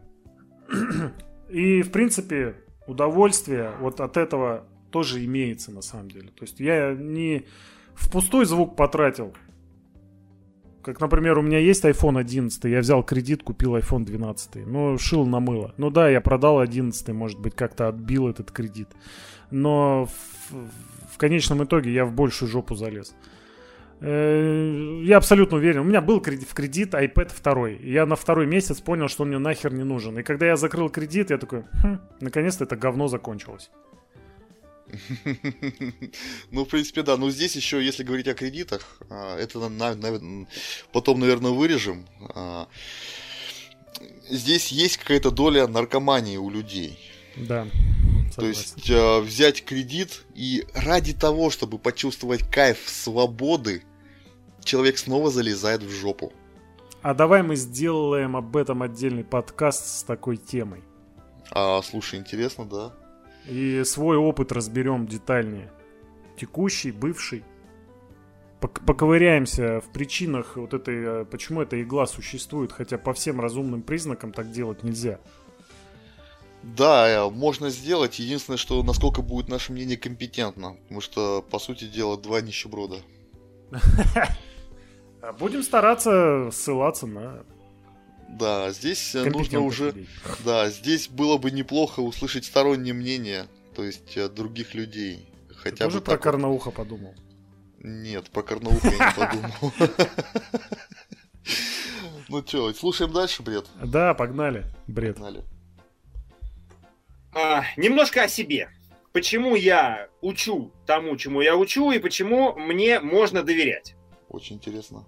[1.49, 2.57] И, в принципе,
[2.91, 6.29] удовольствие вот от этого тоже имеется на самом деле.
[6.29, 7.45] То есть я не
[7.93, 9.33] в пустой звук потратил.
[10.83, 14.65] Как, например, у меня есть iPhone 11, я взял кредит, купил iPhone 12.
[14.65, 15.73] Ну, шил на мыло.
[15.77, 18.89] Ну да, я продал 11, может быть, как-то отбил этот кредит.
[19.51, 20.55] Но в,
[21.13, 23.15] в конечном итоге я в большую жопу залез.
[24.01, 25.81] Я абсолютно уверен.
[25.81, 27.79] У меня был кредит, в кредит iPad второй.
[27.83, 30.17] Я на второй месяц понял, что он мне нахер не нужен.
[30.17, 33.69] И когда я закрыл кредит, я такой, хм, наконец-то это говно закончилось.
[36.51, 37.17] Ну, в принципе, да.
[37.17, 39.59] Но здесь еще, если говорить о кредитах, а, это
[40.91, 42.07] потом, наверное, вырежем.
[42.35, 42.67] А,
[44.29, 46.99] здесь есть какая-то доля наркомании у людей.
[47.35, 47.67] Да.
[48.35, 53.83] То есть а, взять кредит и ради того, чтобы почувствовать кайф свободы,
[54.63, 56.31] человек снова залезает в жопу.
[57.01, 60.83] А давай мы сделаем об этом отдельный подкаст с такой темой.
[61.51, 62.93] А, слушай, интересно, да.
[63.47, 65.71] И свой опыт разберем детальнее.
[66.37, 67.43] Текущий, бывший.
[68.59, 74.31] Поковыряемся в причинах вот этой, э, почему эта игла существует, хотя по всем разумным признакам
[74.31, 75.19] так делать нельзя.
[76.61, 78.19] Да, э, можно сделать.
[78.19, 80.77] Единственное, что насколько будет наше мнение компетентно.
[80.83, 82.97] Потому что, по сути дела, два нищеброда.
[85.39, 87.43] Будем стараться ссылаться на
[88.31, 89.87] да, здесь э, нужно уже...
[89.87, 90.07] Людей.
[90.45, 95.29] Да, здесь было бы неплохо услышать стороннее мнение, то есть э, других людей.
[95.49, 96.21] Хотя Ты бы тоже про вот.
[96.21, 97.13] Карнауха подумал?
[97.79, 99.73] Нет, про Карнауха я не подумал.
[102.29, 103.65] Ну что, слушаем дальше бред?
[103.83, 105.15] Да, погнали, бред.
[105.15, 105.43] Погнали.
[107.33, 108.69] А, немножко о себе.
[109.11, 113.95] Почему я учу тому, чему я учу, и почему мне можно доверять?
[114.29, 115.05] Очень интересно.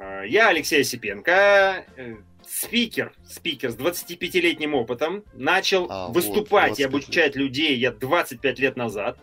[0.00, 2.16] А, я Алексей Осипенко, э,
[2.48, 8.76] спикер, спикер с 25-летним опытом, начал а, выступать вот, и обучать людей я 25 лет
[8.76, 9.18] назад.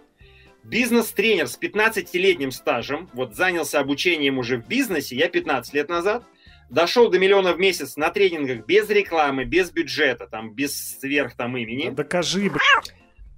[0.64, 6.24] Бизнес-тренер с 15-летним стажем, вот занялся обучением уже в бизнесе я 15 лет назад.
[6.70, 11.58] Дошел до миллиона в месяц на тренингах без рекламы, без бюджета, там, без сверх там
[11.58, 11.90] имени.
[11.90, 12.94] Да докажи, блядь.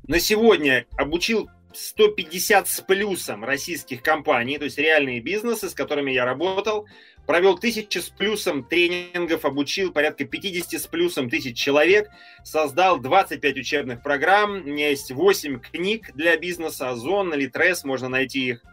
[0.07, 6.25] На сегодня обучил 150 с плюсом российских компаний, то есть реальные бизнесы, с которыми я
[6.25, 6.87] работал
[7.29, 12.09] провел тысячи с плюсом тренингов, обучил порядка 50 с плюсом тысяч человек,
[12.43, 18.47] создал 25 учебных программ, у меня есть 8 книг для бизнеса, Озон, Литрес, можно найти
[18.47, 18.63] их.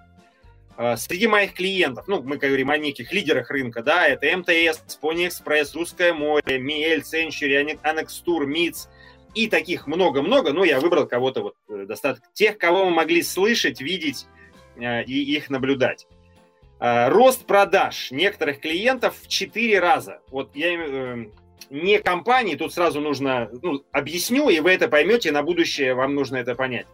[0.75, 5.27] А, среди моих клиентов, ну, мы говорим о неких лидерах рынка, да, это МТС, Pony
[5.27, 8.89] Express, Русское море, Миэль, Century, Анекстур, МИЦ
[9.35, 13.83] и таких много-много, но я выбрал кого-то вот э, достаточно, тех, кого мы могли слышать,
[13.83, 14.25] видеть
[14.77, 16.07] э, и их наблюдать.
[16.79, 20.21] Э, рост продаж некоторых клиентов в 4 раза.
[20.31, 21.27] Вот я э,
[21.71, 26.37] не компании, тут сразу нужно, ну, объясню, и вы это поймете, на будущее вам нужно
[26.37, 26.87] это понять.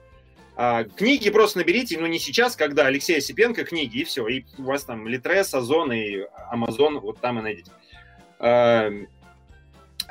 [0.55, 4.45] А, книги просто наберите, но ну, не сейчас, когда Алексей Осипенко книги, и все, и
[4.59, 7.73] у вас там Литрес, Озон и Амазон, вот там и найдете.
[8.39, 8.91] А,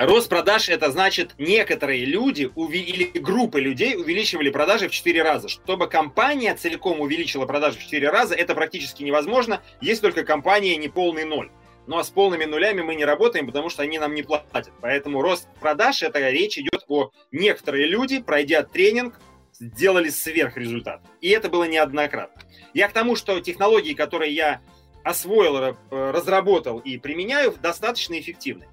[0.03, 5.47] Рост продаж это значит некоторые люди или группы людей увеличивали продажи в 4 раза.
[5.47, 10.87] Чтобы компания целиком увеличила продажи в 4 раза, это практически невозможно, если только компания не
[10.87, 11.51] полный ноль.
[11.85, 14.71] Ну а с полными нулями мы не работаем, потому что они нам не платят.
[14.81, 19.19] Поэтому рост продаж, это речь идет о некоторые люди, пройдя тренинг,
[19.51, 21.01] сделали сверхрезультат.
[21.21, 22.41] И это было неоднократно.
[22.73, 24.61] Я к тому, что технологии, которые я
[25.03, 28.67] освоил, э, разработал и применяю, достаточно эффективны.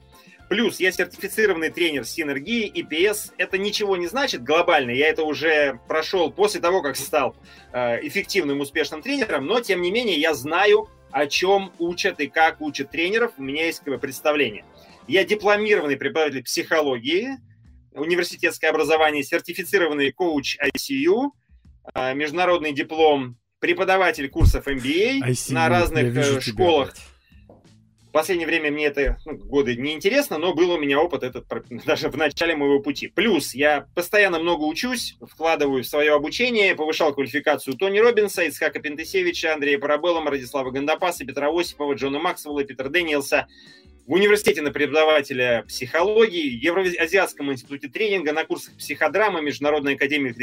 [0.48, 3.32] Плюс я сертифицированный тренер синергии, EPS.
[3.36, 4.92] Это ничего не значит глобально.
[4.92, 7.36] Я это уже прошел после того, как стал
[7.72, 9.46] э, эффективным, успешным тренером.
[9.46, 13.32] Но, тем не менее, я знаю, о чем учат и как учат тренеров.
[13.36, 14.64] У меня есть представление.
[15.06, 17.28] Я дипломированный преподаватель психологии,
[17.92, 21.30] университетское образование, сертифицированный коуч ICU,
[21.94, 26.94] э, международный диплом, преподаватель курсов MBA ICU, на разных э, школах.
[26.94, 27.02] Тебя,
[28.08, 31.46] в последнее время мне это ну, годы не интересно, но был у меня опыт этот
[31.86, 33.08] даже в начале моего пути.
[33.08, 39.52] Плюс я постоянно много учусь, вкладываю в свое обучение, повышал квалификацию Тони Робинса, Ицхака Пентесевича,
[39.52, 43.46] Андрея Парабеллама, Радислава Гандапаса, Петра Осипова, Джона Максвелла, Питера Дэниелса.
[44.06, 50.34] В университете на преподавателя психологии, Евроазиатском институте тренинга, на курсах психодрамы, Международной академии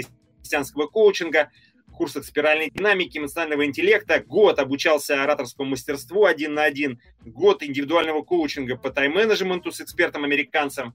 [0.43, 1.49] христианского коучинга,
[1.95, 8.77] курсах спиральной динамики, эмоционального интеллекта, год обучался ораторскому мастерству один на один, год индивидуального коучинга
[8.77, 10.93] по тайм-менеджменту с экспертом-американцем.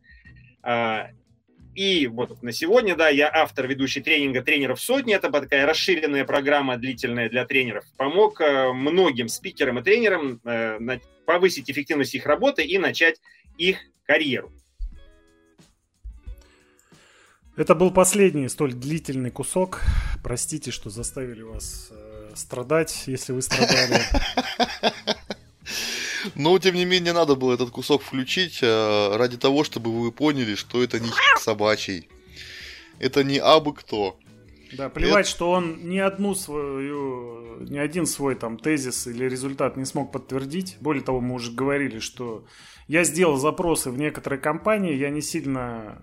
[0.62, 1.08] А,
[1.74, 5.14] и вот на сегодня, да, я автор ведущий тренинга тренеров сотни.
[5.14, 7.84] Это такая расширенная программа длительная для тренеров.
[7.96, 13.20] Помог э, многим спикерам и тренерам э, повысить эффективность их работы и начать
[13.56, 14.52] их карьеру.
[17.60, 19.82] Это был последний столь длительный кусок.
[20.22, 24.00] Простите, что заставили вас э, страдать, если вы страдали.
[26.34, 30.54] Но, тем не менее, надо было этот кусок включить э, ради того, чтобы вы поняли,
[30.54, 32.08] что это не собачий.
[32.98, 34.16] Это не абы кто.
[34.72, 35.30] Да, плевать, это...
[35.30, 40.78] что он ни одну свою, ни один свой там тезис или результат не смог подтвердить.
[40.80, 42.46] Более того, мы уже говорили, что
[42.88, 46.00] я сделал запросы в некоторые компании, я не сильно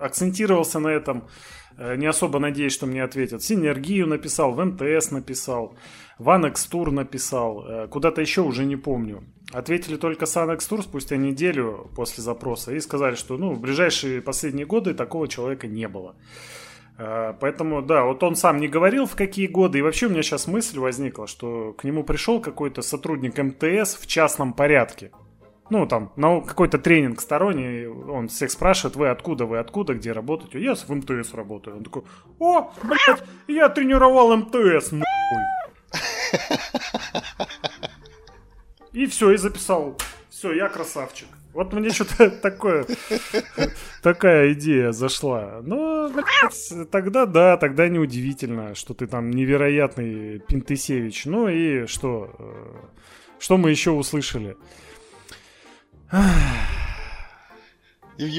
[0.00, 1.28] акцентировался на этом,
[1.76, 3.42] э, не особо надеюсь, что мне ответят.
[3.42, 5.76] Синергию написал, в МТС написал,
[6.18, 9.24] в Анекстур написал, э, куда-то еще уже не помню.
[9.52, 14.66] Ответили только с Анекстур спустя неделю после запроса и сказали, что ну, в ближайшие последние
[14.66, 16.14] годы такого человека не было.
[16.98, 19.78] Э, поэтому, да, вот он сам не говорил, в какие годы.
[19.78, 24.06] И вообще у меня сейчас мысль возникла, что к нему пришел какой-то сотрудник МТС в
[24.06, 25.10] частном порядке
[25.70, 30.60] ну, там, на какой-то тренинг сторонний, он всех спрашивает, вы откуда, вы откуда, где работаете?
[30.60, 31.78] Я в МТС работаю.
[31.78, 32.02] Он такой,
[32.38, 35.04] о, блядь, я тренировал МТС, нахуй.
[38.92, 39.96] И все, и записал.
[40.28, 41.28] Все, я красавчик.
[41.52, 42.86] Вот мне что-то такое,
[44.02, 45.60] такая идея зашла.
[45.62, 51.26] Но, блядь, тогда да, тогда неудивительно, что ты там невероятный Пинтысевич.
[51.26, 52.76] Ну и что, э,
[53.38, 54.56] что мы еще услышали?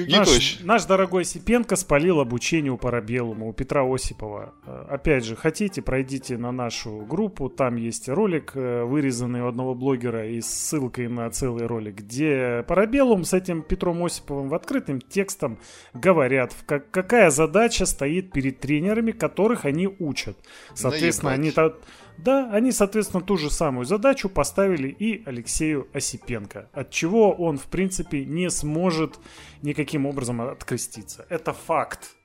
[0.07, 4.53] Наш, наш дорогой Сипенко спалил обучение у Парабеллума, у Петра Осипова.
[4.65, 9.73] Э, опять же, хотите, пройдите на нашу группу, там есть ролик, э, вырезанный у одного
[9.73, 15.01] блогера и с ссылкой на целый ролик, где Парабеллум с этим Петром Осиповым в открытым
[15.01, 15.57] текстом
[15.95, 20.37] говорят, как, какая задача стоит перед тренерами, которых они учат.
[20.75, 21.57] Соответственно, Наебать.
[21.57, 21.73] они...
[22.17, 27.65] Да, они, соответственно, ту же самую задачу поставили и Алексею Осипенко, от чего он, в
[27.65, 29.19] принципе, не сможет
[29.61, 31.25] никаким образом откреститься.
[31.29, 32.15] Это факт.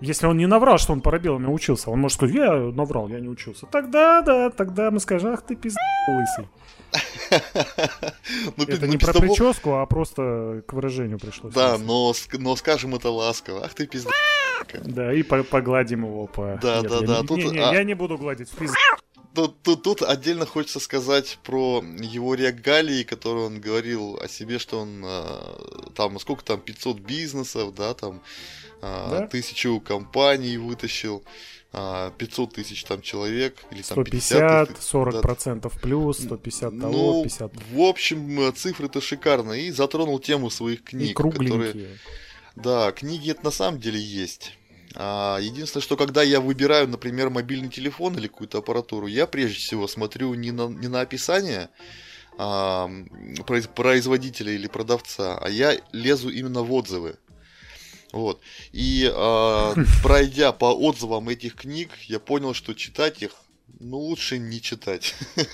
[0.00, 3.28] Если он не наврал, что он парабелами учился, он может сказать, я наврал, я не
[3.28, 3.66] учился.
[3.66, 5.78] Тогда, да, тогда мы скажем, ах ты пиздец
[6.08, 6.48] лысый.
[8.56, 9.26] ну, это не про того...
[9.26, 11.54] прическу, а просто к выражению пришлось.
[11.54, 13.64] Да, но, но скажем это ласково.
[13.64, 14.10] Ах ты пизда.
[14.84, 16.58] Да, и погладим его по...
[16.62, 17.20] Да, Нет, да, я да.
[17.20, 17.72] Не, тут, не, не, а...
[17.72, 18.50] я не буду гладить.
[19.34, 24.80] Тут, тут, тут отдельно хочется сказать про его регалии, которые он говорил о себе, что
[24.80, 28.20] он а, там, сколько там, 500 бизнесов, да, там,
[28.82, 29.26] а, да?
[29.26, 31.24] тысячу компаний вытащил.
[31.72, 35.20] 500 тысяч там человек или там 150, 50 40 да.
[35.20, 37.52] процентов плюс, 150 того, ну, 50.
[37.72, 39.68] В общем, цифры-то шикарные.
[39.68, 41.98] И затронул тему своих книг, и которые...
[42.56, 44.56] Да, книги это на самом деле есть.
[44.96, 49.86] А, единственное, что когда я выбираю, например, мобильный телефон или какую-то аппаратуру, я прежде всего
[49.86, 51.70] смотрю не на, не на описание
[52.38, 52.90] а,
[53.76, 57.16] производителя или продавца, а я лезу именно в отзывы.
[58.12, 58.40] Вот.
[58.72, 63.32] И э, пройдя по отзывам этих книг, я понял, что читать их
[63.78, 65.14] ну, лучше не читать.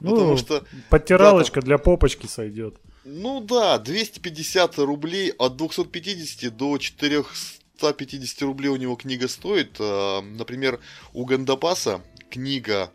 [0.00, 0.64] Ну, Потому что...
[0.90, 2.76] Подтиралочка да, там, для попочки сойдет.
[3.04, 9.76] Ну да, 250 рублей от 250 до 450 рублей у него книга стоит.
[9.78, 10.80] А, например,
[11.12, 12.90] у Гандапаса книга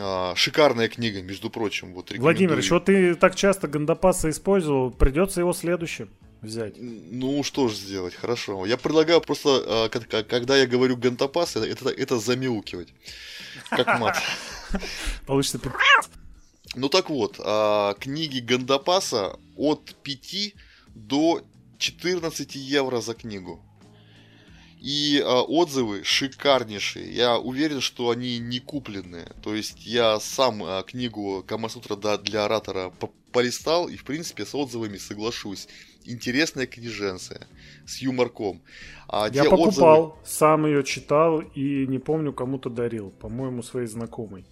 [0.00, 1.94] а, шикарная книга, между прочим.
[1.94, 6.10] Вот Владимир, еще ты так часто Гандапаса использовал, придется его следующим
[6.42, 6.74] взять.
[6.78, 8.66] Ну, что же сделать, хорошо.
[8.66, 12.88] Я предлагаю просто, а, когда я говорю гантопас, это, это замяукивать.
[13.70, 14.16] Как мат.
[15.26, 15.60] Получится
[16.74, 20.54] Ну так вот, а, книги Гандапаса от 5
[20.94, 21.42] до
[21.78, 23.62] 14 евро за книгу.
[24.80, 27.14] И а, отзывы шикарнейшие.
[27.14, 29.32] Я уверен, что они не купленные.
[29.42, 32.92] То есть я сам а, книгу Камасутра для оратора
[33.30, 35.68] полистал и, в принципе, с отзывами соглашусь
[36.04, 37.46] интересная книженция
[37.86, 38.62] с юморком.
[39.08, 40.26] А Я покупал, отзывы...
[40.26, 43.10] сам ее читал и не помню, кому-то дарил.
[43.10, 44.44] По-моему, своей знакомой.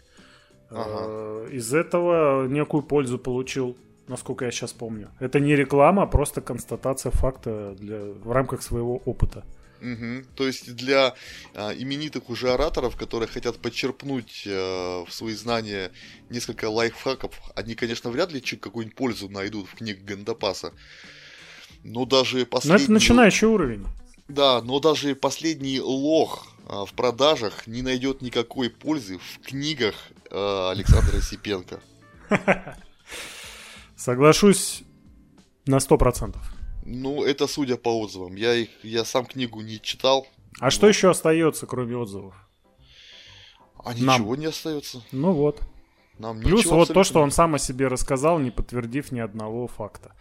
[0.71, 0.85] Ага.
[0.87, 3.77] Э, из этого некую пользу получил,
[4.09, 5.11] насколько я сейчас помню.
[5.19, 8.01] Это не реклама, а просто констатация факта для...
[8.01, 9.45] в рамках своего опыта.
[9.81, 10.25] Угу.
[10.37, 11.15] То есть для
[11.55, 15.91] а, именитых уже ораторов, которые хотят подчерпнуть а, в свои знания
[16.29, 20.73] несколько лайфхаков, они, конечно, вряд ли какую-нибудь пользу найдут в книгах Гандапаса.
[21.83, 22.79] Ну, даже последний...
[22.79, 23.87] Но это начинающий уровень.
[24.29, 29.95] Да, но даже последний лох а, в продажах не найдет никакой пользы в книгах
[30.31, 31.81] а, Александра Сипенко.
[33.97, 34.83] Соглашусь
[35.67, 36.43] на сто процентов.
[36.85, 38.37] Ну, это судя по отзывам.
[38.37, 40.27] Я, их, я сам книгу не читал.
[40.61, 40.71] А но...
[40.71, 42.35] что еще остается, кроме отзывов?
[43.85, 44.35] А ничего Нам.
[44.35, 45.03] не остается.
[45.13, 45.61] Ну вот.
[46.19, 50.13] Нам Плюс вот то, что он сам о себе рассказал, не подтвердив ни одного факта.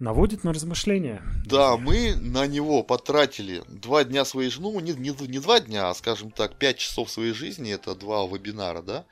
[0.00, 1.22] Наводит на размышления.
[1.44, 5.90] Да, мы на него потратили два дня своей жизни, ну не, не, не два дня,
[5.90, 9.04] а скажем так, пять часов своей жизни, это два вебинара, да,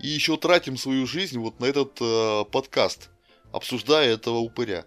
[0.00, 3.10] и еще тратим свою жизнь вот на этот э, подкаст,
[3.52, 4.84] обсуждая этого упыря.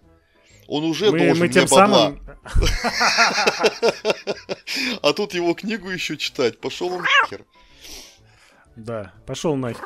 [0.68, 1.98] Он уже мы, должен мы тем бабла.
[1.98, 2.20] Самым...
[5.02, 6.60] А тут его книгу еще читать.
[6.60, 7.44] Пошел он нахер.
[8.76, 9.84] Да, пошел нахер.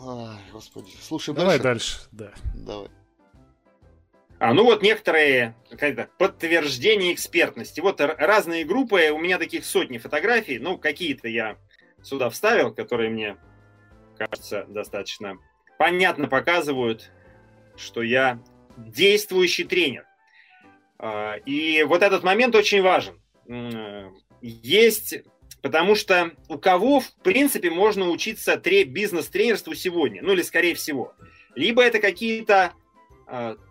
[0.00, 0.90] Ай, господи.
[1.00, 2.32] Слушай, Давай дальше, да.
[2.54, 2.88] Давай.
[4.42, 7.80] А, ну вот некоторые как подтверждения экспертности.
[7.80, 11.58] Вот разные группы, у меня таких сотни фотографий, ну какие-то я
[12.02, 13.36] сюда вставил, которые мне
[14.18, 15.38] кажется достаточно
[15.78, 17.12] понятно показывают,
[17.76, 18.42] что я
[18.76, 20.06] действующий тренер.
[20.98, 23.20] А, и вот этот момент очень важен.
[24.40, 25.22] Есть,
[25.62, 31.14] потому что у кого, в принципе, можно учиться бизнес-тренерству сегодня, ну или скорее всего.
[31.54, 32.72] Либо это какие-то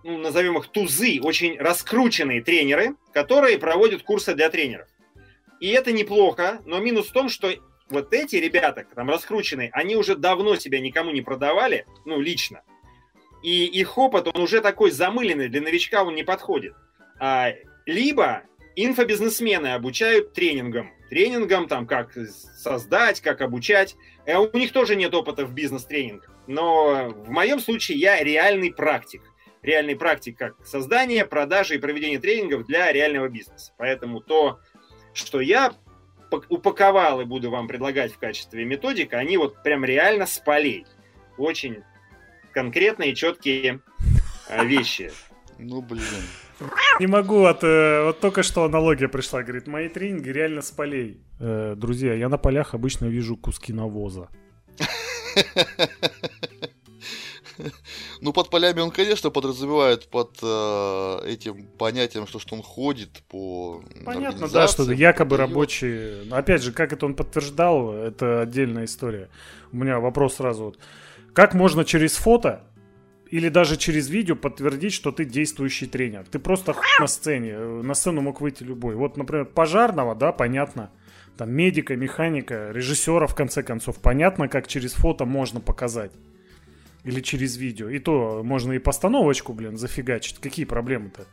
[0.03, 4.87] ну, назовем их тузы, очень раскрученные тренеры, которые проводят курсы для тренеров.
[5.59, 7.51] И это неплохо, но минус в том, что
[7.89, 12.63] вот эти ребята, там раскрученные, они уже давно себя никому не продавали, ну, лично.
[13.43, 16.73] И их опыт, он уже такой замыленный, для новичка он не подходит.
[17.19, 17.51] А,
[17.85, 18.43] либо
[18.75, 20.91] инфобизнесмены обучают тренингам.
[21.11, 23.95] Тренингам, там, как создать, как обучать.
[24.25, 26.31] А у них тоже нет опыта в бизнес-тренингах.
[26.47, 29.21] Но в моем случае я реальный практик
[29.61, 33.73] реальной практики, как создание, продажи и проведение тренингов для реального бизнеса.
[33.77, 34.59] Поэтому то,
[35.13, 35.73] что я
[36.49, 40.85] упаковал и буду вам предлагать в качестве методика, они вот прям реально с полей.
[41.37, 41.83] Очень
[42.53, 43.81] конкретные, четкие
[44.49, 45.11] э, вещи.
[45.59, 46.03] Ну, блин.
[46.99, 51.21] Не могу, от, э, вот только что аналогия пришла, говорит, мои тренинги реально с полей.
[51.39, 54.29] Э, друзья, я на полях обычно вижу куски навоза.
[58.21, 63.83] Ну, под полями он, конечно, подразумевает под э, этим понятием, что, что он ходит по
[64.05, 66.23] Понятно, да, что якобы рабочие.
[66.25, 69.29] Но опять же, как это он подтверждал, это отдельная история.
[69.71, 70.79] У меня вопрос сразу вот.
[71.33, 72.63] Как можно через фото
[73.31, 76.25] или даже через видео подтвердить, что ты действующий тренер?
[76.29, 77.57] Ты просто на сцене.
[77.57, 78.93] На сцену мог выйти любой.
[78.93, 80.91] Вот, например, пожарного, да, понятно.
[81.37, 83.99] Там медика, механика, режиссера, в конце концов.
[83.99, 86.11] Понятно, как через фото можно показать.
[87.03, 87.89] Или через видео.
[87.89, 90.39] И то можно и постановочку, блин, зафигачить.
[90.39, 91.27] Какие проблемы-то?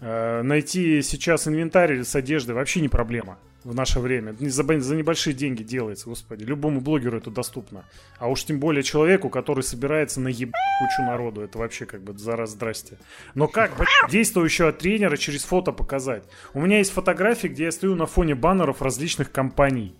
[0.00, 4.34] Э, найти сейчас инвентарь с одеждой вообще не проблема в наше время.
[4.38, 6.44] За, за небольшие деньги делается, господи.
[6.44, 7.84] Любому блогеру это доступно.
[8.18, 10.52] А уж тем более человеку, который собирается на еб...
[10.80, 11.42] кучу народу.
[11.42, 12.98] Это вообще как бы за раз здрасте.
[13.34, 13.72] Но как
[14.10, 16.24] действующего тренера через фото показать?
[16.54, 19.96] У меня есть фотографии, где я стою на фоне баннеров различных компаний.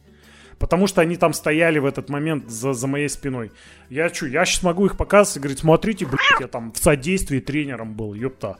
[0.58, 3.52] Потому что они там стояли в этот момент за, за моей спиной.
[3.90, 7.38] Я что, я сейчас могу их показывать и говорить, смотрите, блядь, я там в содействии
[7.38, 8.58] тренером был, ёпта.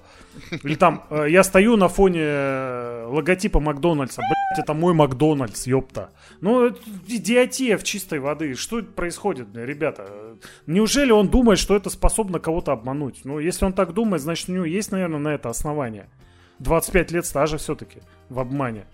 [0.63, 6.11] Или там, э, я стою на фоне э, логотипа Макдональдса, блядь, это мой Макдональдс, ёпта.
[6.41, 6.69] Ну,
[7.09, 8.55] идиотия в чистой воды.
[8.55, 10.37] Что происходит, ребята?
[10.67, 13.23] Неужели он думает, что это способно кого-то обмануть?
[13.25, 16.09] Ну, если он так думает, значит, у него есть, наверное, на это основание.
[16.61, 18.87] 25 лет стажа все-таки в обмане.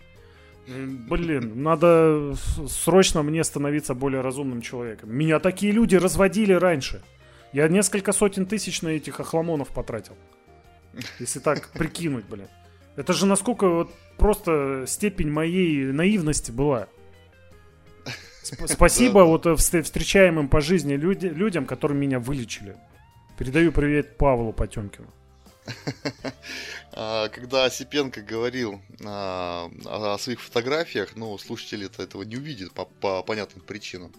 [0.66, 2.34] Блин, надо
[2.66, 5.14] срочно мне становиться более разумным человеком.
[5.14, 7.02] Меня такие люди разводили раньше.
[7.52, 10.16] Я несколько сотен тысяч на этих охламонов потратил.
[11.18, 12.48] Если так прикинуть, блин.
[12.96, 16.88] Это же насколько вот просто степень моей наивности была.
[18.66, 22.76] Спасибо вот э, встречаемым по жизни люди, людям, которые меня вылечили.
[23.38, 25.13] Передаю привет Павлу Потемкину.
[26.96, 33.22] А, когда Осипенко говорил а, о своих фотографиях, ну, слушатели этого не увидят по, по
[33.24, 34.12] понятным причинам.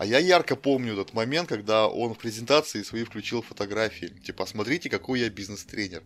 [0.00, 4.06] А я ярко помню этот момент, когда он в презентации свои включил фотографии.
[4.24, 6.02] Типа, смотрите, какой я бизнес-тренер.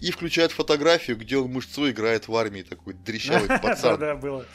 [0.00, 4.00] И включает фотографию, где он мышцой играет в армии, такой дрещавый пацан.
[4.00, 4.46] Да, было.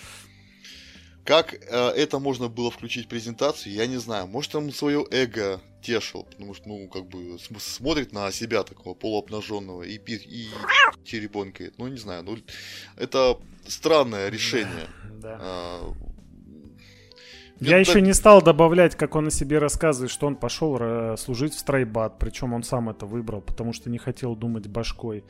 [1.23, 4.27] Как э, это можно было включить в презентацию, я не знаю.
[4.27, 9.83] Может, он свое эго тешил, потому что, ну, как бы, смотрит на себя такого полуобнаженного
[9.83, 10.49] и, и, и
[11.05, 11.77] теребонькает.
[11.77, 12.37] Ну, не знаю, ну,
[12.97, 14.87] это странное решение.
[15.21, 15.37] Да.
[15.39, 15.93] А,
[17.59, 18.01] я еще так...
[18.01, 22.53] не стал добавлять, как он о себе рассказывает, что он пошел служить в стройбат, причем
[22.53, 25.23] он сам это выбрал, потому что не хотел думать башкой.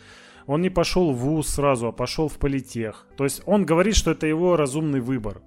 [0.48, 3.06] Он не пошел в ВУЗ сразу, а пошел в политех.
[3.18, 5.42] То есть он говорит, что это его разумный выбор.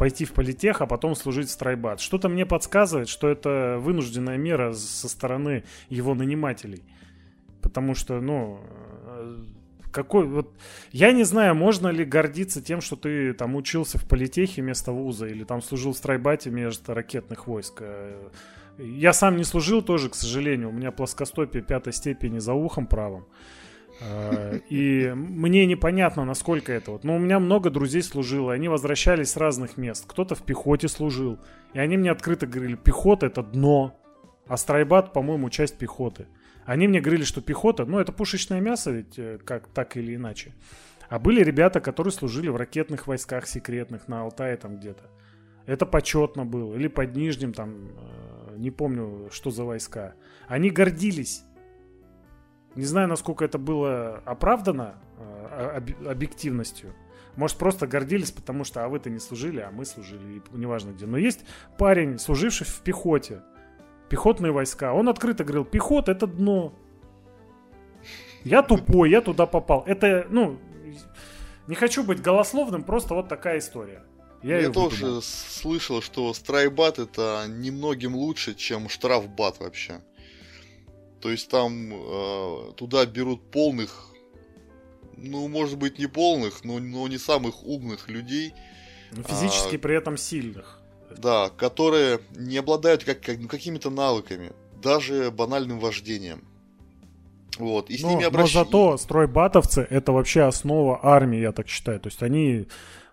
[0.00, 2.00] Пойти в политех, а потом служить в страйбат.
[2.00, 6.82] Что-то мне подсказывает, что это вынужденная мера со стороны его нанимателей.
[7.60, 8.60] Потому что, ну,
[9.04, 9.44] э,
[9.92, 10.54] какой вот
[10.90, 15.26] я не знаю, можно ли гордиться тем, что ты там учился в политехе вместо вуза
[15.26, 17.82] или там служил в страйбате вместо ракетных войск.
[17.82, 18.30] Э,
[18.78, 20.70] я сам не служил тоже, к сожалению.
[20.70, 23.26] У меня плоскостопие пятой степени за ухом правым.
[24.00, 27.04] Э, и мне непонятно, насколько это вот.
[27.04, 30.04] Но у меня много друзей служило, они возвращались с разных мест.
[30.06, 31.38] Кто-то в пехоте служил.
[31.74, 33.98] И они мне открыто говорили, пехота это дно,
[34.46, 36.26] а страйбат, по-моему, часть пехоты.
[36.64, 40.54] Они мне говорили, что пехота, ну это пушечное мясо ведь, э, как так или иначе.
[41.08, 45.04] А были ребята, которые служили в ракетных войсках секретных на Алтае там где-то.
[45.66, 46.74] Это почетно было.
[46.74, 50.14] Или под Нижним там, э, не помню, что за войска.
[50.46, 51.42] Они гордились.
[52.76, 56.94] Не знаю, насколько это было оправдано э, объективностью.
[57.36, 61.06] Может, просто гордились, потому что, а вы-то не служили, а мы служили, и неважно где.
[61.06, 61.40] Но есть
[61.78, 63.42] парень, служивший в пехоте,
[64.08, 64.92] пехотные войска.
[64.92, 66.74] Он открыто говорил, пехота это дно.
[68.44, 69.84] Я тупой, я туда попал.
[69.86, 70.58] Это, ну,
[71.66, 74.02] не хочу быть голословным, просто вот такая история.
[74.42, 80.00] Я, я тоже слышал, что страйбат это немногим лучше, чем штрафбат вообще.
[81.20, 84.06] То есть там э, туда берут полных,
[85.16, 88.54] ну, может быть, не полных, но, но не самых умных людей.
[89.12, 90.80] Но физически а, при этом сильных.
[91.16, 94.52] Да, которые не обладают как, как, ну, какими-то навыками,
[94.82, 96.44] даже банальным вождением.
[97.58, 98.54] Вот, и с но, ними обращ...
[98.54, 102.00] но зато стройбатовцы это вообще основа армии, я так считаю.
[102.00, 102.66] То есть они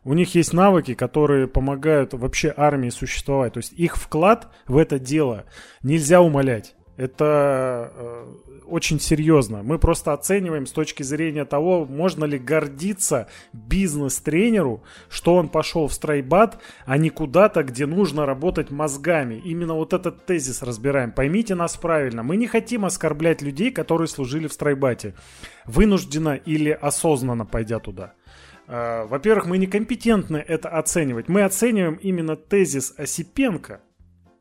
[0.05, 3.53] у них есть навыки, которые помогают вообще армии существовать.
[3.53, 5.43] То есть их вклад в это дело
[5.83, 6.76] нельзя умолять.
[6.97, 8.25] Это э,
[8.65, 9.61] очень серьезно.
[9.61, 15.93] Мы просто оцениваем с точки зрения того, можно ли гордиться бизнес-тренеру, что он пошел в
[15.93, 19.35] стройбат, а не куда-то, где нужно работать мозгами.
[19.35, 21.11] Именно вот этот тезис разбираем.
[21.11, 22.23] Поймите нас правильно.
[22.23, 25.13] Мы не хотим оскорблять людей, которые служили в стройбате.
[25.65, 28.13] Вынужденно или осознанно пойдя туда.
[28.67, 31.27] Э, во-первых, мы некомпетентны это оценивать.
[31.27, 33.81] Мы оцениваем именно тезис Осипенко–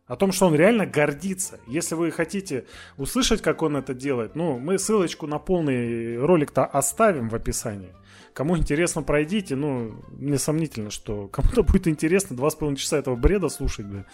[0.07, 1.59] о том, что он реально гордится.
[1.67, 7.29] Если вы хотите услышать, как он это делает, ну, мы ссылочку на полный ролик-то оставим
[7.29, 7.93] в описании.
[8.33, 9.57] Кому интересно, пройдите.
[9.57, 14.05] Ну, мне сомнительно, что кому-то будет интересно два с половиной часа этого бреда слушать, блин.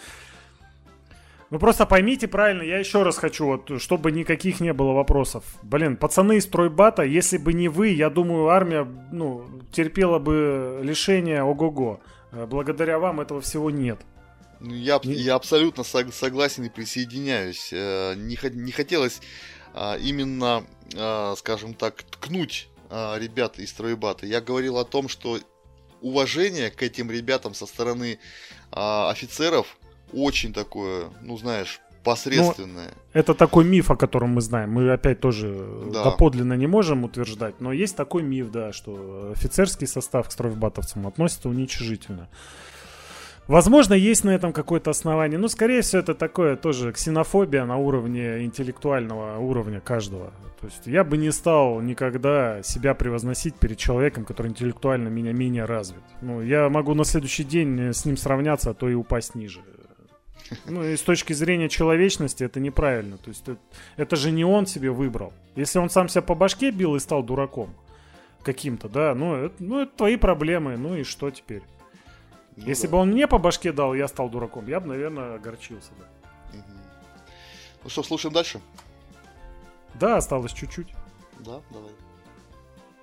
[1.49, 5.43] Ну просто поймите правильно, я еще раз хочу, вот, чтобы никаких не было вопросов.
[5.61, 11.43] Блин, пацаны из стройбата, если бы не вы, я думаю, армия, ну, терпела бы лишение
[11.43, 11.99] ого-го.
[12.31, 13.99] Э, благодаря вам этого всего нет.
[14.63, 17.69] Ну, я, я абсолютно согласен и присоединяюсь.
[17.73, 19.19] Э, не, не хотелось
[19.73, 20.63] а, именно,
[20.95, 24.25] а, скажем так, ткнуть а, ребят из стройбата.
[24.25, 25.37] Я говорил о том, что
[26.01, 28.19] уважение к этим ребятам со стороны
[28.71, 29.77] офицеров
[30.11, 32.87] очень такое, ну знаешь, посредственное.
[32.87, 34.71] Ну, это такой миф, о котором мы знаем.
[34.71, 36.03] Мы опять тоже да.
[36.03, 41.49] доподлинно не можем утверждать, но есть такой миф, да, что офицерский состав к стройбатовцам относится
[41.49, 42.29] уничижительно.
[43.47, 45.37] Возможно, есть на этом какое-то основание.
[45.37, 50.31] Но, скорее всего, это такое тоже ксенофобия на уровне интеллектуального уровня каждого.
[50.61, 55.65] То есть я бы не стал никогда себя превозносить перед человеком, который интеллектуально меня менее
[55.65, 56.03] развит.
[56.21, 59.59] Ну, я могу на следующий день с ним сравняться, а то и упасть ниже.
[60.65, 63.17] Ну, и с точки зрения человечности это неправильно.
[63.17, 63.59] То есть это,
[63.97, 65.33] это же не он себе выбрал.
[65.57, 67.75] Если он сам себя по башке бил и стал дураком
[68.41, 70.77] каким-то, да, ну это, ну, это твои проблемы.
[70.77, 71.63] Ну и что теперь?
[72.55, 72.91] Ну, Если да.
[72.91, 75.91] бы он мне по башке дал, я стал дураком, я бы, наверное, огорчился.
[75.99, 76.05] Да.
[76.59, 76.67] Угу.
[77.83, 78.61] Ну что, слушаем дальше?
[79.95, 80.87] Да, осталось чуть-чуть.
[81.39, 81.91] Да, давай.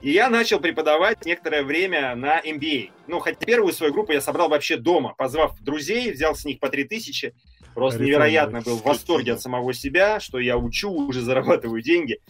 [0.01, 2.91] И я начал преподавать некоторое время на MBA.
[3.07, 6.71] Ну, хотя первую свою группу я собрал вообще дома, позвав друзей, взял с них по
[6.71, 7.35] 3000.
[7.75, 12.19] Просто Рифон, невероятно был в восторге от самого себя, что я учу, уже зарабатываю деньги.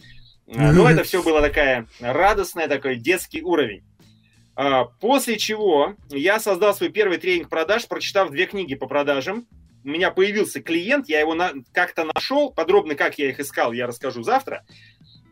[0.53, 3.85] А, но это все было такая радостная, такой детский уровень.
[4.63, 9.47] А, после чего я создал свой первый тренинг продаж, прочитав две книги по продажам.
[9.83, 12.51] У меня появился клиент, я его на, как-то нашел.
[12.51, 14.63] Подробно, как я их искал, я расскажу завтра.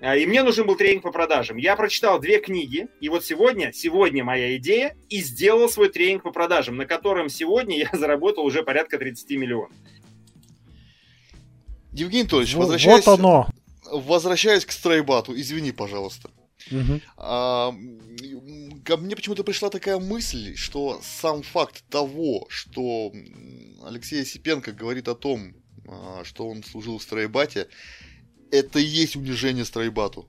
[0.01, 1.57] А, и мне нужен был тренинг по продажам.
[1.57, 6.31] Я прочитал две книги, и вот сегодня, сегодня моя идея, и сделал свой тренинг по
[6.31, 9.77] продажам, на котором сегодня я заработал уже порядка 30 миллионов.
[11.93, 13.47] Евгений Анатольевич, возвращаясь, вот оно.
[13.91, 16.31] возвращаясь к стройбату, извини, пожалуйста.
[16.71, 17.01] Угу.
[17.17, 17.73] А,
[18.83, 23.11] ко мне почему-то пришла такая мысль, что сам факт того, что
[23.85, 25.53] Алексей Осипенко говорит о том,
[25.87, 27.67] а, что он служил в стройбате,
[28.51, 30.27] это и есть унижение стройбату.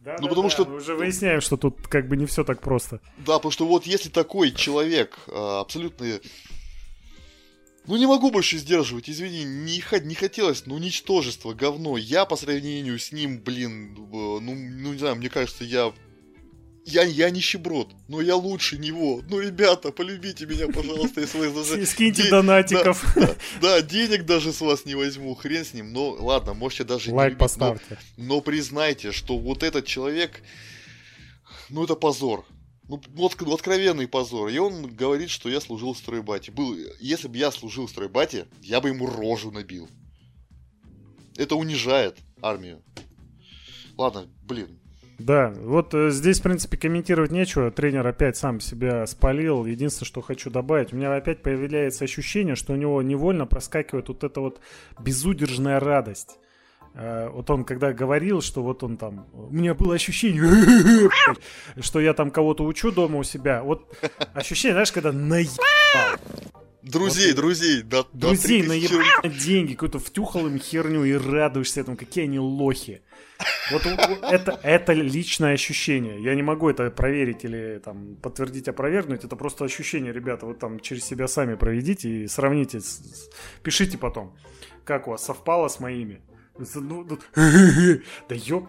[0.07, 0.65] Да, ну, да, потому да, что...
[0.67, 3.01] Мы уже выясняем, что тут как бы не все так просто.
[3.19, 6.21] Да, потому что вот если такой человек а, абсолютно...
[7.87, 11.97] Ну, не могу больше сдерживать, извини, не, не хотелось, но ничтожество, говно.
[11.97, 15.93] Я по сравнению с ним, блин, ну, ну не знаю, мне кажется, я
[16.87, 19.21] я, я нищеброд, но я лучше него.
[19.29, 21.85] Ну, ребята, полюбите меня, пожалуйста, если вы даже...
[21.87, 22.31] Скиньте де...
[22.31, 23.05] донатиков.
[23.17, 25.93] Да, да, да, денег даже с вас не возьму, хрен с ним.
[25.93, 27.99] Но ладно, можете даже Лайк не поставьте.
[28.17, 30.43] Но, но признайте, что вот этот человек,
[31.71, 32.47] ну, это позор.
[32.89, 33.01] Ну,
[33.53, 34.49] откровенный позор.
[34.49, 36.53] И он говорит, что я служил в стройбате.
[36.53, 39.89] Был, если бы я служил в стройбате, я бы ему рожу набил.
[41.37, 42.83] Это унижает армию.
[43.97, 44.79] Ладно, блин,
[45.19, 47.71] да, вот э, здесь, в принципе, комментировать нечего.
[47.71, 49.65] Тренер опять сам себя спалил.
[49.65, 54.25] Единственное, что хочу добавить, у меня опять появляется ощущение, что у него невольно проскакивает вот
[54.25, 54.61] эта вот
[55.01, 56.39] безудержная радость.
[56.97, 59.27] Э, вот он когда говорил, что вот он там...
[59.35, 61.11] У меня было ощущение,
[61.81, 63.63] что я там кого-то учу дома у себя.
[63.63, 63.95] Вот
[64.33, 66.19] ощущение, знаешь, когда наебал.
[66.83, 68.05] Друзей, вот, друзей, да.
[68.13, 73.03] Друзей наебал деньги, какую-то втюхал им херню и радуешься этому, какие они лохи.
[73.71, 76.23] Вот это, это личное ощущение.
[76.23, 79.25] Я не могу это проверить или там подтвердить, опровергнуть.
[79.25, 80.47] Это просто ощущение, ребята.
[80.47, 82.81] Вот там через себя сами проведите и сравните.
[83.63, 84.35] Пишите потом,
[84.85, 86.23] как у вас совпало с моими.
[86.59, 87.19] Ну, ну,
[88.29, 88.67] да ёп...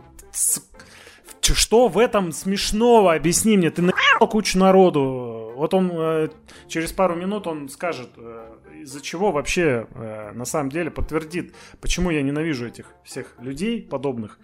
[1.41, 3.13] Что в этом смешного?
[3.13, 3.69] Объясни мне.
[3.69, 5.53] Ты наебал кучу народу.
[5.55, 6.29] Вот он э,
[6.67, 12.09] через пару минут он скажет, э, из-за чего вообще э, на самом деле подтвердит, почему
[12.11, 14.39] я ненавижу этих всех людей подобных.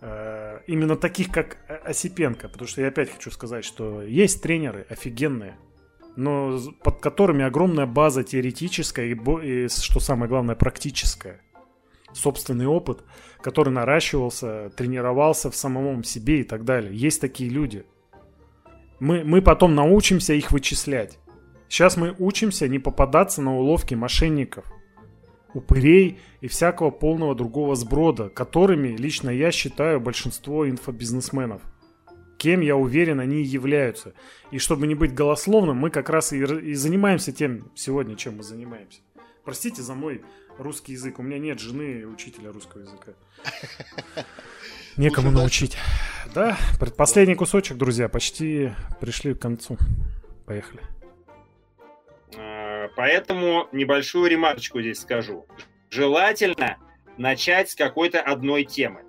[0.00, 2.48] Э, именно таких, как Осипенко.
[2.48, 5.58] Потому что я опять хочу сказать, что есть тренеры офигенные,
[6.16, 11.40] но под которыми огромная база теоретическая и, и что самое главное, практическая.
[12.18, 13.04] Собственный опыт,
[13.40, 16.94] который наращивался, тренировался в самом себе и так далее.
[16.94, 17.84] Есть такие люди.
[19.00, 21.18] Мы, мы потом научимся их вычислять.
[21.68, 24.64] Сейчас мы учимся не попадаться на уловки мошенников–
[25.54, 31.62] упырей и всякого полного другого сброда, которыми лично я считаю большинство инфобизнесменов.
[32.38, 34.14] Кем, я уверен, они являются.
[34.52, 38.42] И чтобы не быть голословным, мы как раз и, и занимаемся тем сегодня, чем мы
[38.44, 39.00] занимаемся.
[39.44, 40.22] Простите за мой
[40.58, 41.18] русский язык.
[41.18, 43.12] У меня нет жены учителя русского языка.
[44.96, 45.76] Некому научить.
[46.34, 49.78] Да, предпоследний кусочек, друзья, почти пришли к концу.
[50.44, 50.82] Поехали.
[52.96, 55.46] Поэтому небольшую ремарочку здесь скажу.
[55.88, 56.78] Желательно
[57.16, 59.02] начать с какой-то одной темы.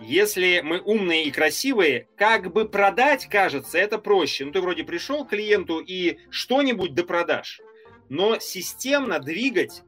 [0.00, 4.46] Если мы умные и красивые, как бы продать, кажется, это проще.
[4.46, 7.60] Ну, ты вроде пришел к клиенту и что-нибудь допродашь.
[8.08, 9.82] Но системно двигать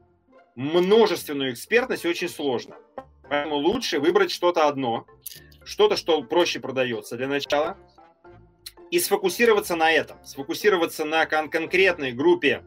[0.55, 2.77] множественную экспертность очень сложно.
[3.29, 5.07] Поэтому лучше выбрать что-то одно,
[5.63, 7.77] что-то, что проще продается для начала,
[8.91, 12.63] и сфокусироваться на этом, сфокусироваться на кон- конкретной группе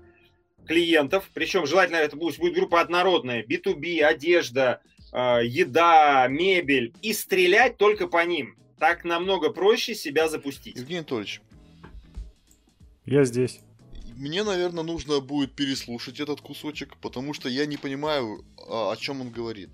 [0.67, 4.81] клиентов, причем желательно это будет, будет группа однородная, B2B, одежда,
[5.13, 8.57] э, еда, мебель, и стрелять только по ним.
[8.79, 10.77] Так намного проще себя запустить.
[10.77, 11.41] Евгений Анатольевич.
[13.05, 13.61] Я здесь.
[14.17, 19.21] Мне, наверное, нужно будет переслушать этот кусочек, потому что я не понимаю, а, о чем
[19.21, 19.71] он говорит.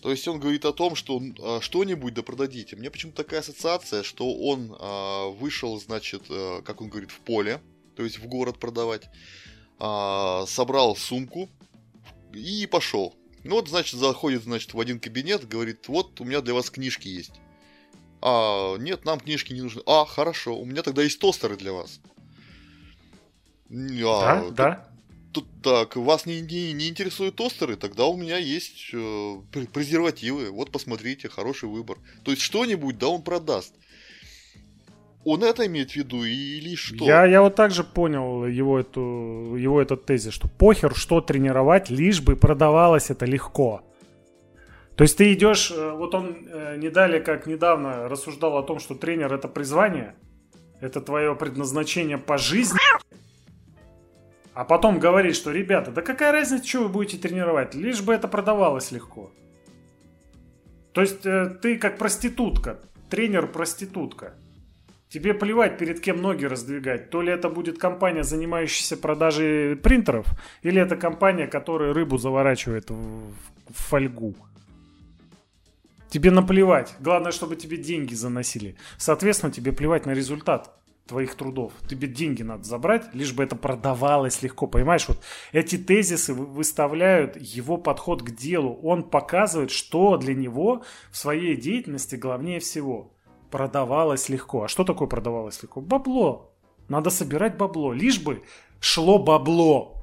[0.00, 2.76] То есть он говорит о том, что а, что-нибудь да продадите.
[2.76, 6.22] Мне почему-то такая ассоциация, что он а, вышел, значит,
[6.64, 7.60] как он говорит, в поле,
[7.94, 9.08] то есть в город продавать
[9.76, 11.50] собрал сумку
[12.32, 13.14] и пошел.
[13.42, 17.08] Ну вот, значит, заходит, значит, в один кабинет, говорит, вот у меня для вас книжки
[17.08, 17.32] есть.
[18.22, 19.82] А, нет, нам книжки не нужны.
[19.84, 22.00] А, хорошо, у меня тогда есть тостеры для вас.
[23.70, 24.88] А, да, да.
[25.32, 29.36] Тут, так, вас не, не, не интересуют тостеры, тогда у меня есть э,
[29.72, 30.50] презервативы.
[30.50, 31.98] Вот посмотрите, хороший выбор.
[32.24, 33.74] То есть что-нибудь, да, он продаст.
[35.24, 37.04] Он это имеет в виду или что?
[37.04, 42.20] Я, я вот также понял его, эту, его этот тезис, что похер, что тренировать, лишь
[42.20, 43.82] бы продавалось это легко.
[44.96, 48.78] То есть ты идешь, э, вот он э, не далее, как недавно рассуждал о том,
[48.78, 50.14] что тренер это призвание,
[50.80, 52.78] это твое предназначение по жизни,
[54.54, 58.28] а потом говорит, что, ребята, да какая разница, что вы будете тренировать, лишь бы это
[58.28, 59.30] продавалось легко.
[60.92, 62.78] То есть э, ты как проститутка,
[63.10, 64.34] тренер-проститутка.
[65.08, 67.10] Тебе плевать, перед кем ноги раздвигать.
[67.10, 70.26] То ли это будет компания, занимающаяся продажей принтеров,
[70.62, 73.32] или это компания, которая рыбу заворачивает в, в
[73.72, 74.34] фольгу.
[76.10, 76.94] Тебе наплевать.
[77.00, 78.76] Главное, чтобы тебе деньги заносили.
[78.98, 80.72] Соответственно, тебе плевать на результат.
[81.06, 81.72] Твоих трудов.
[81.88, 84.66] Тебе деньги надо забрать, лишь бы это продавалось легко.
[84.66, 85.18] Понимаешь, вот
[85.52, 88.78] эти тезисы выставляют его подход к делу.
[88.82, 93.12] Он показывает, что для него в своей деятельности главнее всего.
[93.50, 94.64] Продавалось легко.
[94.64, 95.80] А что такое продавалось легко?
[95.80, 96.50] Бабло.
[96.88, 97.92] Надо собирать бабло.
[97.92, 98.42] Лишь бы
[98.80, 100.02] шло бабло.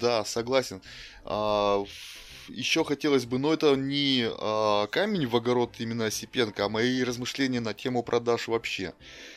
[0.00, 0.80] Да, согласен.
[1.24, 1.84] А,
[2.48, 7.60] еще хотелось бы, но это не а, камень в огород именно Осипенко, а мои размышления
[7.60, 8.94] на тему продаж вообще.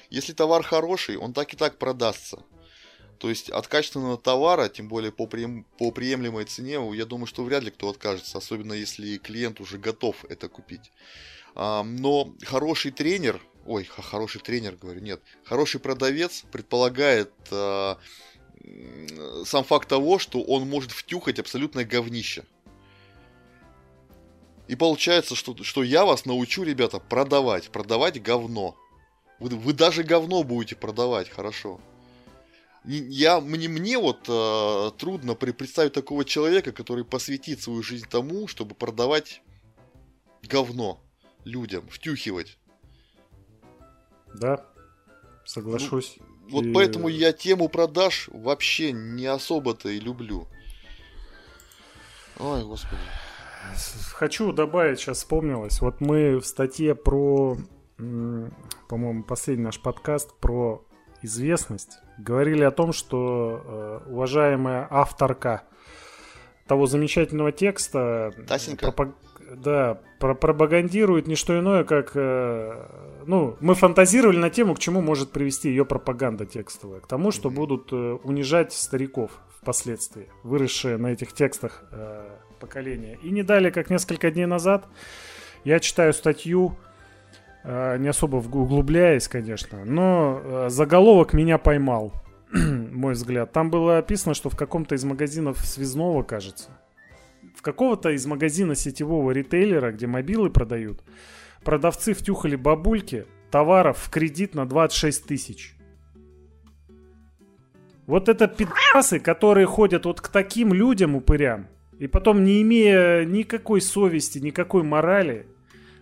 [0.10, 2.43] Если товар хороший, он так и так продастся.
[3.20, 7.43] То есть от качественного товара, тем более по, прием, по приемлемой цене, я думаю, что
[7.43, 10.91] вряд ли кто откажется, особенно если клиент уже готов это купить.
[11.55, 17.97] А, но хороший тренер, ой, хороший тренер, говорю, нет, хороший продавец предполагает а,
[19.45, 22.45] сам факт того, что он может втюхать абсолютное говнище.
[24.68, 27.70] И получается, что, что я вас научу, ребята, продавать.
[27.70, 28.76] Продавать говно.
[29.39, 31.80] Вы, вы даже говно будете продавать, хорошо.
[32.84, 38.47] Я, мне, мне вот э, трудно при, представить такого человека, который посвятит свою жизнь тому,
[38.47, 39.41] чтобы продавать
[40.41, 41.01] говно
[41.43, 42.57] людям, втюхивать.
[44.34, 44.65] Да,
[45.45, 46.15] соглашусь.
[46.18, 46.74] Ну, вот и...
[46.74, 50.47] поэтому я тему продаж вообще не особо-то и люблю.
[52.39, 53.01] Ой, господи.
[54.13, 55.82] Хочу добавить, сейчас вспомнилось.
[55.82, 57.57] Вот мы в статье про,
[57.97, 60.84] по-моему, последний наш подкаст про
[61.22, 65.63] известность говорили о том, что э, уважаемая авторка
[66.68, 68.91] того замечательного текста Тасенька.
[68.91, 69.15] Пропаг...
[69.55, 75.01] да, про пропагандирует не что иное, как э, ну, мы фантазировали на тему, к чему
[75.01, 76.99] может привести ее пропаганда текстовая.
[76.99, 77.53] К тому, что mm-hmm.
[77.53, 83.18] будут э, унижать стариков впоследствии, выросшие на этих текстах э, поколения.
[83.24, 84.86] И не далее, как несколько дней назад,
[85.64, 86.78] я читаю статью,
[87.64, 92.14] э, не особо углубляясь, конечно, но э, заголовок меня поймал,
[92.53, 93.51] мой взгляд.
[93.51, 96.70] Там было описано, что в каком-то из магазинов связного, кажется,
[97.55, 101.03] в какого-то из магазина сетевого ритейлера, где мобилы продают,
[101.64, 105.76] продавцы втюхали бабульки товаров в кредит на 26 тысяч.
[108.05, 111.68] Вот это пидасы, которые ходят вот к таким людям, упырям,
[112.00, 115.48] и потом, не имея никакой совести, никакой морали,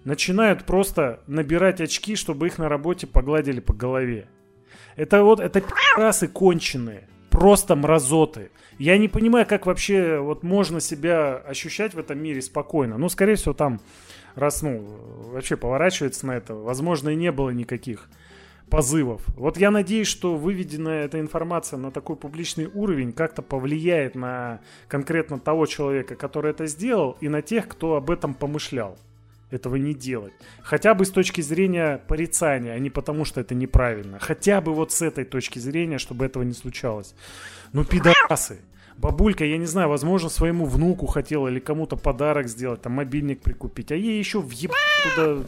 [0.04, 4.28] начинают просто набирать очки, чтобы их на работе погладили по голове.
[4.96, 7.08] Это вот, это пи***расы конченые.
[7.30, 8.52] Просто мразоты.
[8.78, 12.98] Я не понимаю, как вообще вот можно себя ощущать в этом мире спокойно.
[12.98, 13.82] Ну, скорее всего, там,
[14.36, 14.86] раз, ну,
[15.34, 18.10] вообще поворачивается на это, возможно, и не было никаких
[18.70, 19.22] позывов.
[19.36, 25.40] Вот я надеюсь, что выведенная эта информация на такой публичный уровень как-то повлияет на конкретно
[25.40, 28.98] того человека, который это сделал, и на тех, кто об этом помышлял.
[29.52, 30.34] Этого не делать.
[30.64, 34.18] Хотя бы с точки зрения порицания, а не потому, что это неправильно.
[34.20, 37.14] Хотя бы вот с этой точки зрения, чтобы этого не случалось.
[37.72, 38.60] Ну, пидорасы.
[38.98, 43.92] Бабулька, я не знаю, возможно, своему внуку хотела или кому-то подарок сделать, там мобильник прикупить,
[43.92, 45.44] а ей еще въебать туда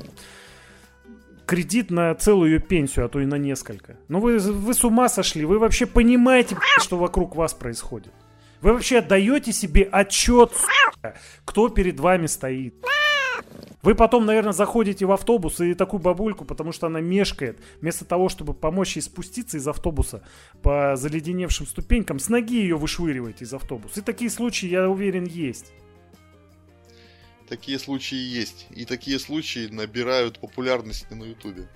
[1.47, 3.97] кредит на целую пенсию, а то и на несколько.
[4.09, 8.13] Ну вы, вы с ума сошли, вы вообще понимаете, что вокруг вас происходит?
[8.61, 10.51] Вы вообще отдаете себе отчет,
[11.45, 12.75] кто перед вами стоит?
[13.83, 18.27] Вы потом, наверное, заходите в автобус и такую бабульку, потому что она мешкает, вместо того,
[18.27, 20.23] чтобы помочь ей спуститься из автобуса
[20.61, 24.01] по заледеневшим ступенькам, с ноги ее вышвыриваете из автобуса.
[24.01, 25.71] И такие случаи, я уверен, есть.
[27.47, 28.67] Такие случаи есть.
[28.71, 31.67] И такие случаи набирают популярности на Ютубе.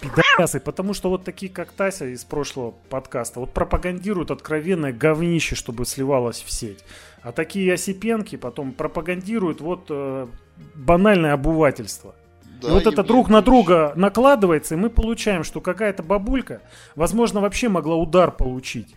[0.00, 5.86] Пидасы, потому что вот такие, как Тася из прошлого подкаста, вот пропагандируют откровенное говнище, чтобы
[5.86, 6.84] сливалось в сеть.
[7.22, 10.26] А такие Осипенки потом пропагандируют вот э,
[10.74, 12.14] банальное обувательство.
[12.60, 16.62] Да, и вот это друг на друга накладывается, и мы получаем, что какая-то бабулька,
[16.94, 18.94] возможно, вообще могла удар получить,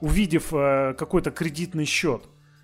[0.00, 2.22] увидев э, какой-то кредитный счет,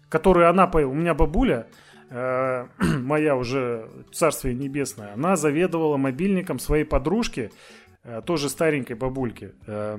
[0.08, 0.66] который она...
[0.66, 1.66] У меня бабуля,
[2.80, 7.52] моя уже царствие небесное, она заведовала мобильником своей подружки,
[8.02, 9.52] э, тоже старенькой бабульки.
[9.68, 9.98] Э,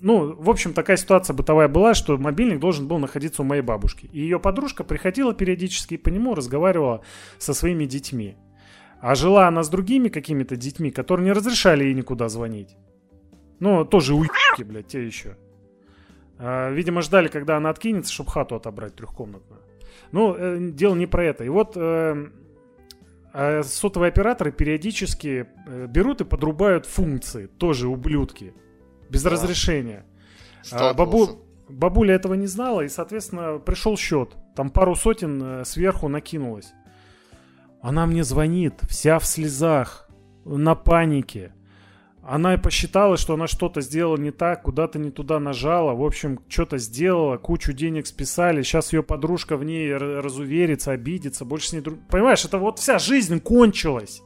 [0.00, 4.08] ну, в общем, такая ситуация бытовая была, что мобильник должен был находиться у моей бабушки.
[4.12, 7.02] И ее подружка приходила периодически и по нему разговаривала
[7.38, 8.36] со своими детьми.
[9.00, 12.76] А жила она с другими какими-то детьми, которые не разрешали ей никуда звонить.
[13.60, 15.36] Ну, тоже уебки, блядь, те еще.
[16.38, 19.63] Видимо, ждали, когда она откинется, чтобы хату отобрать трехкомнатную.
[20.14, 21.42] Ну, э, дело не про это.
[21.42, 22.28] И вот э,
[23.32, 28.54] э, сотовые операторы периодически э, берут и подрубают функции, тоже ублюдки,
[29.10, 29.30] без да.
[29.30, 30.06] разрешения.
[30.70, 34.36] А, бабу, бабуля этого не знала, и, соответственно, пришел счет.
[34.54, 36.72] Там пару сотен э, сверху накинулось.
[37.82, 40.08] Она мне звонит, вся в слезах,
[40.44, 41.52] на панике.
[42.26, 46.78] Она посчитала, что она что-то сделала не так, куда-то не туда нажала, в общем, что-то
[46.78, 51.98] сделала, кучу денег списали, сейчас ее подружка в ней разуверится, обидится, больше с ней друг...
[52.08, 54.22] Понимаешь, это вот вся жизнь кончилась.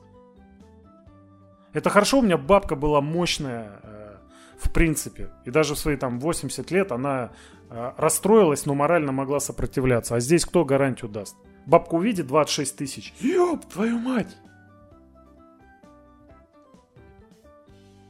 [1.73, 4.17] Это хорошо, у меня бабка была мощная, э,
[4.59, 5.31] в принципе.
[5.45, 7.33] И даже в свои там 80 лет она
[7.69, 10.15] э, расстроилась, но морально могла сопротивляться.
[10.15, 11.37] А здесь кто гарантию даст?
[11.67, 13.13] Бабка увидит 26 тысяч.
[13.21, 14.37] Ёб твою мать!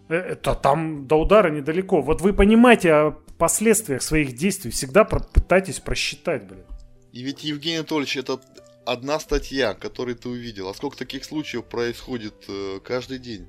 [0.08, 2.00] Это там до удара недалеко.
[2.00, 4.70] Вот вы понимаете о последствиях своих действий.
[4.70, 6.64] Всегда пытайтесь просчитать, блин.
[7.12, 8.40] И ведь, Евгений Анатольевич, это
[8.84, 10.68] одна статья, которую ты увидел.
[10.68, 13.46] А сколько таких случаев происходит э, каждый день?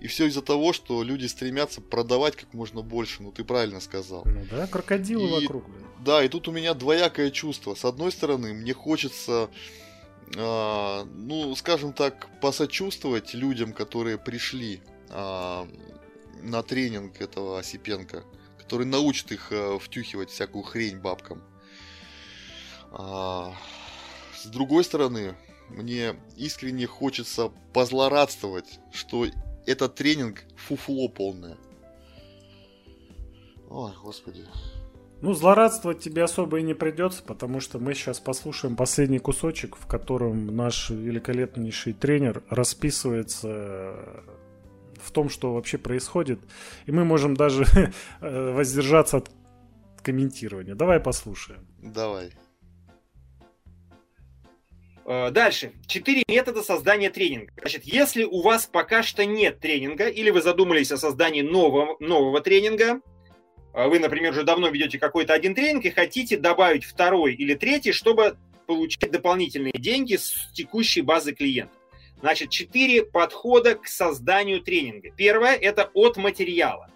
[0.00, 4.22] И все из-за того, что люди стремятся продавать как можно больше, ну ты правильно сказал.
[4.24, 5.66] Ну да, крокодилы и, вокруг.
[5.66, 5.86] Блин.
[6.02, 7.74] Да, и тут у меня двоякое чувство.
[7.74, 9.50] С одной стороны, мне хочется,
[10.34, 14.80] э, ну, скажем так, посочувствовать людям, которые пришли
[15.10, 15.66] э,
[16.42, 18.24] на тренинг этого Осипенко,
[18.58, 21.42] который научит их э, втюхивать всякую хрень бабкам.
[22.92, 23.52] А,
[24.36, 25.36] с другой стороны,
[25.68, 29.26] мне искренне хочется позлорадствовать, что
[29.66, 31.56] этот тренинг фуфло полное.
[33.68, 34.44] Ой, господи.
[35.22, 39.86] Ну, злорадствовать тебе особо и не придется, потому что мы сейчас послушаем последний кусочек, в
[39.86, 44.24] котором наш великолепнейший тренер расписывается
[45.02, 46.40] в том, что вообще происходит.
[46.86, 47.64] И мы можем даже
[48.20, 49.30] воздержаться от
[50.02, 50.74] комментирования.
[50.74, 51.66] Давай послушаем.
[51.78, 52.30] Давай.
[55.10, 55.72] Э, дальше.
[55.86, 57.52] Четыре метода создания тренинга.
[57.60, 62.40] Значит, если у вас пока что нет тренинга, или вы задумались о создании нового, нового
[62.40, 63.00] тренинга,
[63.74, 67.90] э, вы, например, уже давно ведете какой-то один тренинг и хотите добавить второй или третий,
[67.90, 68.36] чтобы
[68.66, 71.79] получить дополнительные деньги с текущей базы клиентов.
[72.20, 75.10] Значит, четыре подхода к созданию тренинга.
[75.16, 76.90] Первое– это от материала.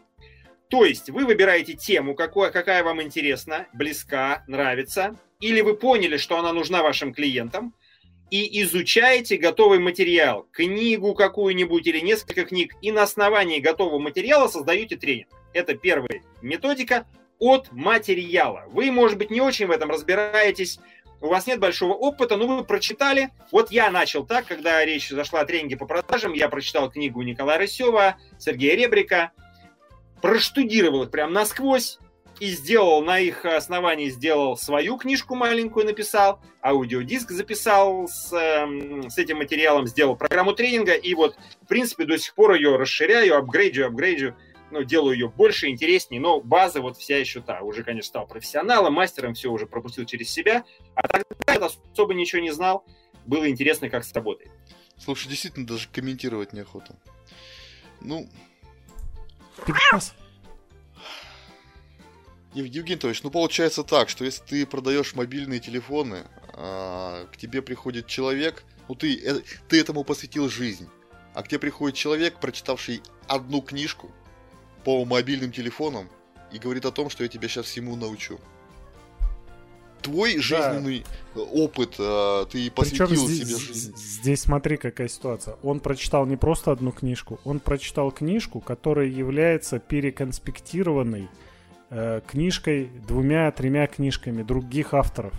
[0.69, 6.39] То есть вы выбираете тему, какое, какая вам интересна, близка, нравится, или вы поняли, что
[6.39, 7.75] она нужна вашим клиентам–
[8.31, 14.97] и изучаете готовый материал, книгу какую-нибудь или несколько книг, и на основании готового материала создаете
[14.97, 15.29] тренинг.
[15.53, 17.07] Это первая методика
[17.39, 18.65] от материала.
[18.71, 20.81] Вы, может быть, не очень в этом разбираетесь,
[21.25, 23.31] у вас нет большого опыта, но вы прочитали.
[23.51, 27.59] Вот я начал так, когда речь зашла о тренинге по продажам, я прочитал книгу Николая
[27.59, 29.33] Рысева, Сергея Ребрика,
[30.21, 31.99] проштудировал их прям насквозь,
[32.41, 39.17] и сделал на их основании сделал свою книжку маленькую написал, аудиодиск записал с, эм, с
[39.17, 43.87] этим материалом, сделал программу тренинга и вот в принципе до сих пор ее расширяю, апгрейджу,
[43.87, 44.35] апгрейджу,
[44.71, 47.61] ну, делаю ее больше, интереснее, но база вот вся еще та.
[47.61, 50.65] Уже, конечно, стал профессионалом, мастером, все уже пропустил через себя.
[50.95, 52.85] А тогда я особо ничего не знал.
[53.27, 54.51] Было интересно, как сработает.
[54.99, 56.97] Слушай, действительно, даже комментировать неохота.
[58.01, 58.29] Ну...
[62.53, 68.07] Евгений Анатольевич, ну получается так, что если ты продаешь мобильные телефоны, а, к тебе приходит
[68.07, 70.89] человек, ну ты, э, ты этому посвятил жизнь,
[71.35, 74.13] а к тебе приходит человек, прочитавший одну книжку
[74.85, 76.09] по мобильным телефонам
[76.53, 78.39] и говорит о том, что я тебя сейчас всему научу.
[80.03, 80.43] Твой да.
[80.43, 81.05] жизненный
[81.35, 83.97] опыт, а, ты посвятил Причем здесь, себе жизнь.
[83.97, 85.57] Здесь смотри, какая ситуация.
[85.63, 91.29] Он прочитал не просто одну книжку, он прочитал книжку, которая является переконспектированной
[91.89, 95.33] э, книжкой, двумя-тремя книжками других авторов.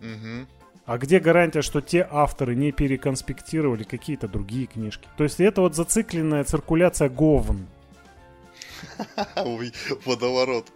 [0.00, 0.46] Угу.
[0.84, 5.08] А где гарантия, что те авторы не переконспектировали какие-то другие книжки?
[5.16, 7.66] То есть это вот зацикленная циркуляция говн.
[10.04, 10.72] Водоворот.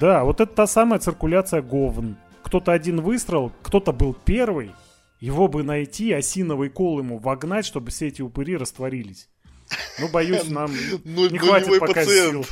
[0.00, 2.16] Да, вот это та самая циркуляция говн.
[2.42, 4.72] Кто-то один выстрел, кто-то был первый.
[5.20, 9.28] Его бы найти, осиновый кол ему вогнать, чтобы все эти упыри растворились.
[9.98, 10.70] Ну, боюсь, нам
[11.04, 12.44] ну, не хватит пока сил.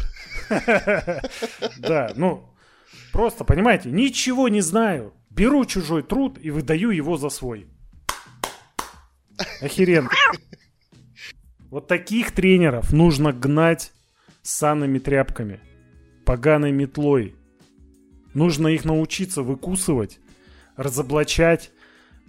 [1.79, 2.49] Да, ну,
[3.13, 5.13] просто, понимаете, ничего не знаю.
[5.31, 7.67] Беру чужой труд и выдаю его за свой.
[9.61, 10.11] Охеренно.
[11.71, 13.93] Вот таких тренеров нужно гнать
[14.47, 15.61] санными тряпками,
[16.25, 17.35] поганой метлой.
[18.33, 20.21] Нужно их научиться выкусывать,
[20.77, 21.73] разоблачать,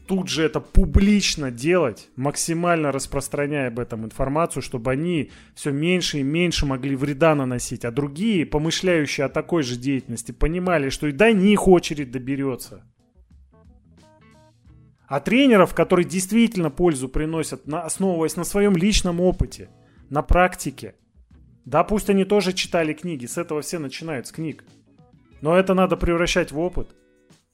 [0.07, 6.23] тут же это публично делать, максимально распространяя об этом информацию, чтобы они все меньше и
[6.23, 11.31] меньше могли вреда наносить, а другие, помышляющие о такой же деятельности, понимали, что и до
[11.31, 12.83] них очередь доберется.
[15.07, 19.69] А тренеров, которые действительно пользу приносят, основываясь на своем личном опыте,
[20.09, 20.95] на практике.
[21.67, 24.63] Да, пусть они тоже читали книги, с этого все начинают, с книг.
[25.41, 26.95] Но это надо превращать в опыт.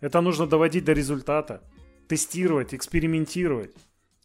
[0.02, 1.64] Это нужно доводить до результата
[2.08, 3.72] тестировать, экспериментировать.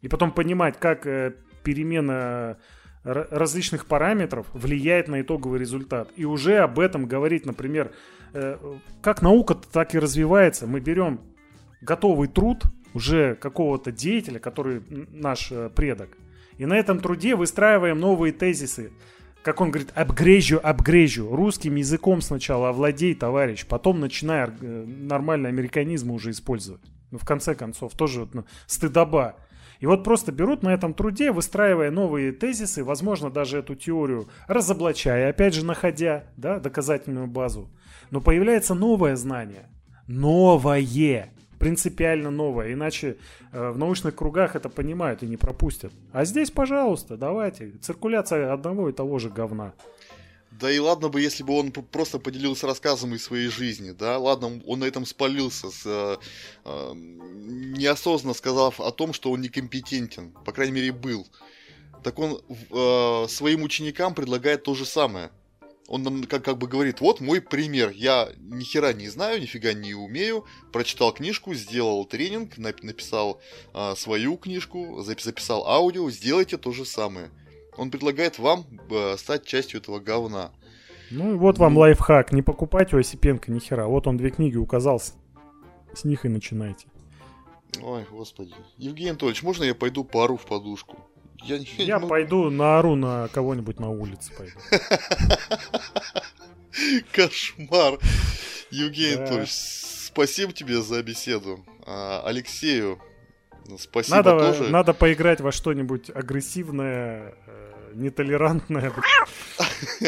[0.03, 2.59] И потом понимать, как э, перемена
[3.03, 6.11] различных параметров влияет на итоговый результат.
[6.17, 7.95] И уже об этом говорить, например,
[8.35, 8.59] э,
[9.01, 10.67] как наука так и развивается.
[10.67, 11.19] Мы берем
[11.81, 12.63] готовый труд
[12.93, 16.11] уже какого-то деятеля, который наш э, предок,
[16.59, 18.93] и на этом труде выстраиваем новые тезисы.
[19.49, 21.35] Как он говорит, апгрежу, апгрежу.
[21.35, 26.83] Русским языком сначала овладей, товарищ, потом начинай э, нормальный американизм уже использовать.
[27.11, 29.37] Ну, в конце концов, тоже ну, стыдоба.
[29.81, 35.31] И вот просто берут на этом труде, выстраивая новые тезисы, возможно, даже эту теорию разоблачая,
[35.31, 37.71] опять же, находя да, доказательную базу.
[38.11, 39.71] Но появляется новое знание.
[40.07, 41.33] Новое.
[41.59, 42.73] Принципиально новое.
[42.73, 43.17] Иначе
[43.53, 45.93] э, в научных кругах это понимают и не пропустят.
[46.13, 47.73] А здесь, пожалуйста, давайте.
[47.81, 49.73] Циркуляция одного и того же говна.
[50.61, 54.61] Да и ладно бы, если бы он просто поделился рассказом из своей жизни, да, ладно,
[54.67, 56.17] он на этом спалился, с, э,
[56.65, 61.27] э, неосознанно сказав о том, что он некомпетентен, по крайней мере, был.
[62.03, 65.31] Так он э, своим ученикам предлагает то же самое.
[65.89, 69.73] Он нам как, как бы говорит, вот мой пример, я ни хера не знаю, нифига
[69.73, 73.41] не умею, прочитал книжку, сделал тренинг, написал
[73.73, 77.31] э, свою книжку, записал аудио, сделайте то же самое.
[77.79, 80.53] Он предлагает вам э, стать частью этого говна.
[81.11, 81.81] Ну и вот вам ну...
[81.81, 82.33] лайфхак.
[82.33, 83.87] Не покупать у Осипенко ни хера.
[83.87, 85.01] Вот он две книги указал.
[85.01, 86.87] С них и начинайте.
[87.83, 88.53] Ой, господи.
[88.77, 90.99] Евгений Анатольевич, можно я пойду пару в подушку?
[91.43, 92.09] Я, я, я могу...
[92.09, 94.59] пойду наору на кого-нибудь на улице пойду.
[97.13, 97.99] Кошмар.
[98.71, 101.65] Евгений Анатольевич, спасибо тебе за беседу.
[101.87, 103.01] А, Алексею,
[103.79, 104.71] спасибо надо, тоже.
[104.71, 108.93] Надо поиграть во что-нибудь агрессивное, э, нетолерантная.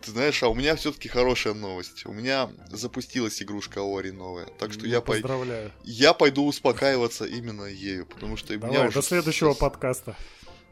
[0.00, 2.06] Ты знаешь, а у меня все-таки хорошая новость.
[2.06, 4.46] У меня запустилась игрушка Ори новая.
[4.58, 5.72] Так что я, поздравляю.
[5.84, 8.94] Я пойду успокаиваться именно ею, потому что Давай, меня уже...
[8.94, 10.16] до следующего подкаста.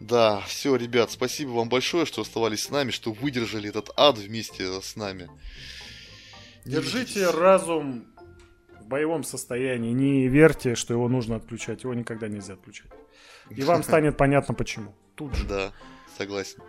[0.01, 4.81] Да, все, ребят, спасибо вам большое, что оставались с нами, что выдержали этот ад вместе
[4.81, 5.31] с нами.
[6.67, 8.07] Держите разум
[8.81, 9.93] в боевом состоянии.
[9.93, 11.85] Не верьте, что его нужно отключать.
[11.85, 12.91] Его никогда нельзя отключать.
[13.51, 14.95] И вам станет понятно почему.
[15.17, 15.47] Тут же.
[15.47, 15.73] Да,
[16.17, 16.63] согласен.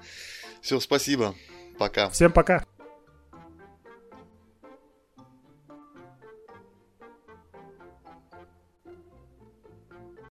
[0.62, 1.36] Все, спасибо.
[1.78, 2.10] Пока.
[2.10, 2.66] Всем пока.